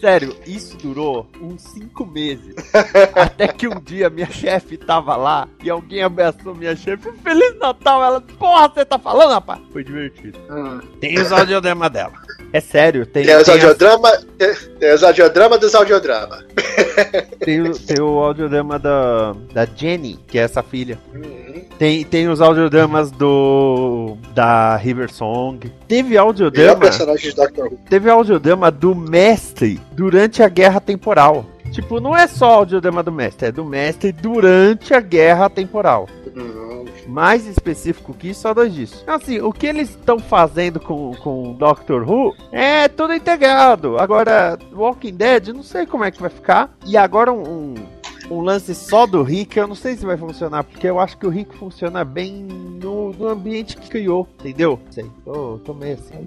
Sério, 0.00 0.36
isso 0.46 0.76
durou 0.76 1.28
uns 1.40 1.60
5 1.62 2.06
meses. 2.06 2.54
Até 3.14 3.48
que 3.48 3.66
um 3.66 3.80
dia 3.80 4.08
minha 4.08 4.30
chefe 4.30 4.76
tava 4.76 5.16
lá 5.16 5.48
e 5.62 5.68
alguém 5.68 6.02
abraçou 6.02 6.54
minha 6.54 6.76
chefe. 6.76 7.10
Feliz 7.22 7.58
Natal! 7.58 8.02
Ela, 8.04 8.20
porra, 8.20 8.68
você 8.68 8.84
tá 8.84 8.98
falando, 8.98 9.30
rapaz? 9.30 9.60
Foi 9.72 9.82
divertido. 9.82 10.38
Tem 11.00 11.18
os 11.18 11.32
audiodramas 11.32 11.90
dela. 11.90 12.12
É 12.52 12.60
sério, 12.60 13.04
tem, 13.04 13.24
Tem 13.26 13.36
os 13.36 13.42
tem, 13.44 13.54
as- 13.54 13.64
audiodrama, 13.64 14.10
tem, 14.38 14.54
tem 14.78 14.94
os 14.94 15.02
audiodrama 15.02 15.58
dos 15.58 15.74
audiodrama. 15.74 16.44
tem 17.40 17.60
o, 17.62 17.72
tem 17.78 18.00
o 18.00 18.18
audiodrama 18.20 18.78
da, 18.78 19.32
da 19.52 19.66
Jenny, 19.66 20.18
que 20.28 20.38
é 20.38 20.42
essa 20.42 20.62
filha. 20.62 20.98
Tem, 21.78 22.04
tem 22.04 22.28
os 22.28 22.40
audiodramas 22.40 23.10
do. 23.12 24.16
da 24.34 24.76
River 24.76 25.12
Song. 25.12 25.70
Teve 25.86 26.10
Melhor 26.10 26.26
audiodrama. 26.26 26.80
personagem 26.80 27.30
de 27.30 27.36
Doctor 27.36 27.66
Who. 27.66 27.78
Teve 27.88 28.10
audiodrama 28.10 28.70
do 28.70 28.94
mestre 28.94 29.80
durante 29.92 30.42
a 30.42 30.48
guerra 30.48 30.80
temporal. 30.80 31.46
Tipo, 31.70 32.00
não 32.00 32.16
é 32.16 32.26
só 32.26 32.46
audiodrama 32.46 33.02
do 33.02 33.12
mestre, 33.12 33.48
é 33.48 33.52
do 33.52 33.64
mestre 33.64 34.10
durante 34.10 34.92
a 34.92 35.00
guerra 35.00 35.48
temporal. 35.48 36.08
Mais 37.06 37.46
específico 37.46 38.12
que 38.12 38.28
isso, 38.28 38.42
só 38.42 38.52
dois 38.52 38.74
disso. 38.74 39.02
Assim, 39.06 39.40
o 39.40 39.50
que 39.50 39.66
eles 39.66 39.90
estão 39.90 40.18
fazendo 40.18 40.78
com, 40.78 41.14
com 41.16 41.54
Doctor 41.54 42.08
Who 42.08 42.34
é 42.52 42.86
tudo 42.86 43.14
integrado. 43.14 43.98
Agora, 43.98 44.58
Walking 44.72 45.14
Dead, 45.14 45.48
não 45.48 45.62
sei 45.62 45.86
como 45.86 46.04
é 46.04 46.10
que 46.10 46.20
vai 46.20 46.28
ficar. 46.28 46.70
E 46.86 46.98
agora 46.98 47.32
um, 47.32 47.42
um, 47.42 47.74
um 48.30 48.40
lance 48.40 48.74
só 48.74 49.06
do 49.06 49.22
Rick, 49.22 49.58
eu 49.58 49.66
não 49.66 49.74
sei 49.74 49.96
se 49.96 50.04
vai 50.04 50.16
funcionar, 50.16 50.64
porque 50.64 50.86
eu 50.86 50.98
acho 50.98 51.16
que 51.16 51.26
o 51.26 51.30
Rick 51.30 51.56
funciona 51.56 52.04
bem 52.04 52.42
no, 52.42 53.12
no 53.12 53.28
ambiente 53.28 53.76
que 53.76 53.88
criou, 53.88 54.28
entendeu? 54.40 54.78
Sei, 54.90 55.06
tô, 55.24 55.58
tô 55.64 55.74
meio 55.74 55.94
assim. 55.94 56.26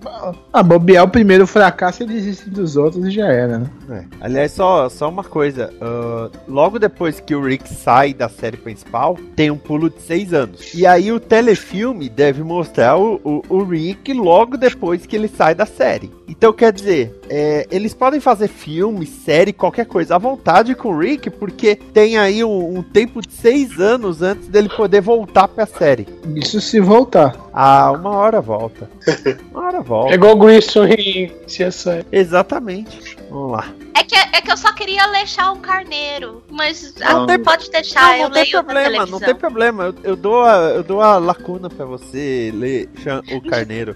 Ah, 0.51 0.63
bobear 0.63 1.05
o 1.05 1.09
primeiro 1.09 1.47
fracasso, 1.47 2.03
ele 2.03 2.13
desiste 2.13 2.49
dos 2.49 2.75
outros 2.75 3.05
e 3.05 3.11
já 3.11 3.27
era, 3.27 3.59
né? 3.59 3.69
É. 3.89 4.03
Aliás, 4.19 4.51
só, 4.51 4.89
só 4.89 5.09
uma 5.09 5.23
coisa. 5.23 5.73
ah, 5.81 6.29
logo 6.47 6.79
depois 6.79 7.19
que 7.19 7.35
o 7.35 7.43
Rick 7.43 7.69
sai 7.69 8.13
da 8.13 8.29
série 8.29 8.57
principal, 8.57 9.17
tem 9.35 9.49
um 9.49 9.57
pulo 9.57 9.89
de 9.89 10.01
seis 10.01 10.33
anos. 10.33 10.73
E 10.73 10.85
aí 10.85 11.11
o 11.11 11.19
telefilme 11.19 12.09
deve 12.09 12.43
mostrar 12.43 12.97
o, 12.97 13.19
o, 13.23 13.43
o 13.49 13.63
Rick 13.63 14.13
logo 14.13 14.57
depois 14.57 15.05
que 15.05 15.15
ele 15.15 15.27
sai 15.27 15.55
da 15.55 15.65
série. 15.65 16.11
Então, 16.27 16.53
quer 16.53 16.71
dizer, 16.71 17.19
é, 17.29 17.67
eles 17.69 17.93
podem 17.93 18.19
fazer 18.19 18.47
filme, 18.47 19.05
série, 19.05 19.51
qualquer 19.51 19.85
coisa 19.85 20.15
à 20.15 20.17
vontade 20.17 20.73
com 20.75 20.89
o 20.89 20.97
Rick, 20.97 21.29
porque 21.29 21.77
tem 21.93 22.17
aí 22.17 22.43
um, 22.43 22.77
um 22.77 22.83
tempo 22.83 23.21
de 23.21 23.33
seis 23.33 23.79
anos 23.79 24.21
antes 24.21 24.47
dele 24.47 24.69
poder 24.69 25.01
voltar 25.01 25.47
pra 25.47 25.65
série. 25.65 26.07
Isso 26.35 26.59
se 26.61 26.79
voltar. 26.79 27.35
Ah, 27.53 27.91
uma 27.91 28.11
hora 28.11 28.41
volta. 28.41 28.89
Uma 29.51 29.65
hora 29.65 29.81
volta. 29.81 30.11
É 30.11 30.15
igual 30.15 30.35
o 30.35 30.39
Grissom 30.39 30.85
em 30.85 31.31
CSI. 31.45 32.05
Exatamente. 32.11 33.17
Vamos 33.31 33.51
lá. 33.53 33.65
É 33.95 34.03
que, 34.03 34.15
é 34.15 34.41
que 34.41 34.51
eu 34.51 34.57
só 34.57 34.73
queria 34.73 35.05
ler 35.07 35.25
Chá 35.25 35.51
um 35.51 35.61
Carneiro. 35.61 36.43
Mas 36.51 36.93
Não 36.99 37.25
tem- 37.25 37.39
pode 37.41 37.71
deixar, 37.71 38.01
Não, 38.01 38.15
eu 38.15 38.23
não 38.23 38.31
tem 38.31 38.51
problema, 38.51 39.05
não 39.05 39.19
tem 39.19 39.35
problema. 39.35 39.83
Eu, 39.85 39.95
eu 40.03 40.15
dou 40.17 40.43
a, 40.43 40.55
eu 40.75 40.83
dou 40.83 41.01
a 41.01 41.17
lacuna 41.17 41.69
pra 41.69 41.85
você 41.85 42.51
ler 42.53 42.89
o 43.33 43.41
Carneiro. 43.49 43.95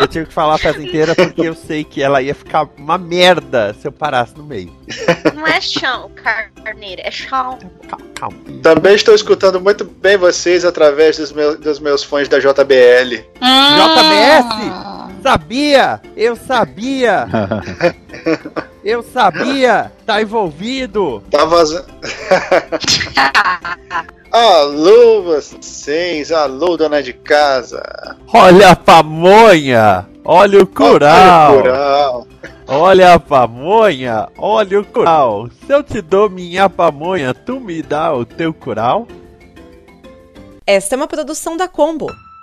eu 0.00 0.06
tive 0.06 0.26
que 0.26 0.32
falar 0.32 0.54
a 0.54 0.58
frase 0.58 0.86
inteira 0.86 1.14
porque 1.16 1.42
eu 1.42 1.54
sei 1.54 1.82
que 1.82 2.00
ela 2.00 2.22
ia 2.22 2.34
ficar 2.34 2.68
uma 2.78 2.96
merda 2.96 3.74
se 3.74 3.88
eu 3.88 3.92
parasse 3.92 4.36
no 4.36 4.44
meio. 4.44 4.72
Não 5.34 5.44
é 5.46 5.60
chão, 5.60 6.08
Carneiro, 6.62 7.02
é 7.04 7.10
chão. 7.10 7.58
Calma. 8.14 8.36
Também 8.62 8.94
estou 8.94 9.14
escutando 9.14 9.60
muito 9.60 9.84
bem 9.84 10.16
vocês 10.16 10.64
através 10.64 11.16
dos 11.16 11.32
meus, 11.32 11.58
dos 11.58 11.80
meus 11.80 12.04
fãs 12.04 12.28
da 12.28 12.38
JBL. 12.38 13.24
JBS! 13.40 14.89
Sabia! 15.22 16.00
Eu 16.16 16.34
sabia! 16.34 17.26
Eu 18.82 19.02
sabia! 19.02 19.92
Tá 20.06 20.22
envolvido! 20.22 21.22
Tá 21.30 21.44
vazando. 21.44 21.86
alô, 24.32 25.22
vocês! 25.22 26.32
Alô, 26.32 26.76
dona 26.76 27.02
de 27.02 27.12
casa! 27.12 27.82
Olha 28.32 28.70
a 28.70 28.76
pamonha! 28.76 30.06
Olha 30.24 30.62
o 30.62 30.66
curau! 30.66 31.50
Olha 31.50 31.58
o 31.58 31.62
curau. 31.62 32.26
Olha 32.72 33.14
a 33.14 33.18
pamonha, 33.18 34.28
olha 34.38 34.80
o 34.80 34.84
curau. 34.84 35.48
Se 35.66 35.72
eu 35.72 35.82
te 35.82 36.00
dou 36.00 36.30
minha 36.30 36.70
pamonha, 36.70 37.34
tu 37.34 37.58
me 37.58 37.82
dá 37.82 38.14
o 38.14 38.24
teu 38.24 38.54
curau? 38.54 39.08
Esta 40.64 40.94
é 40.94 40.96
uma 40.96 41.08
produção 41.08 41.56
da 41.56 41.66
Combo. 41.66 42.06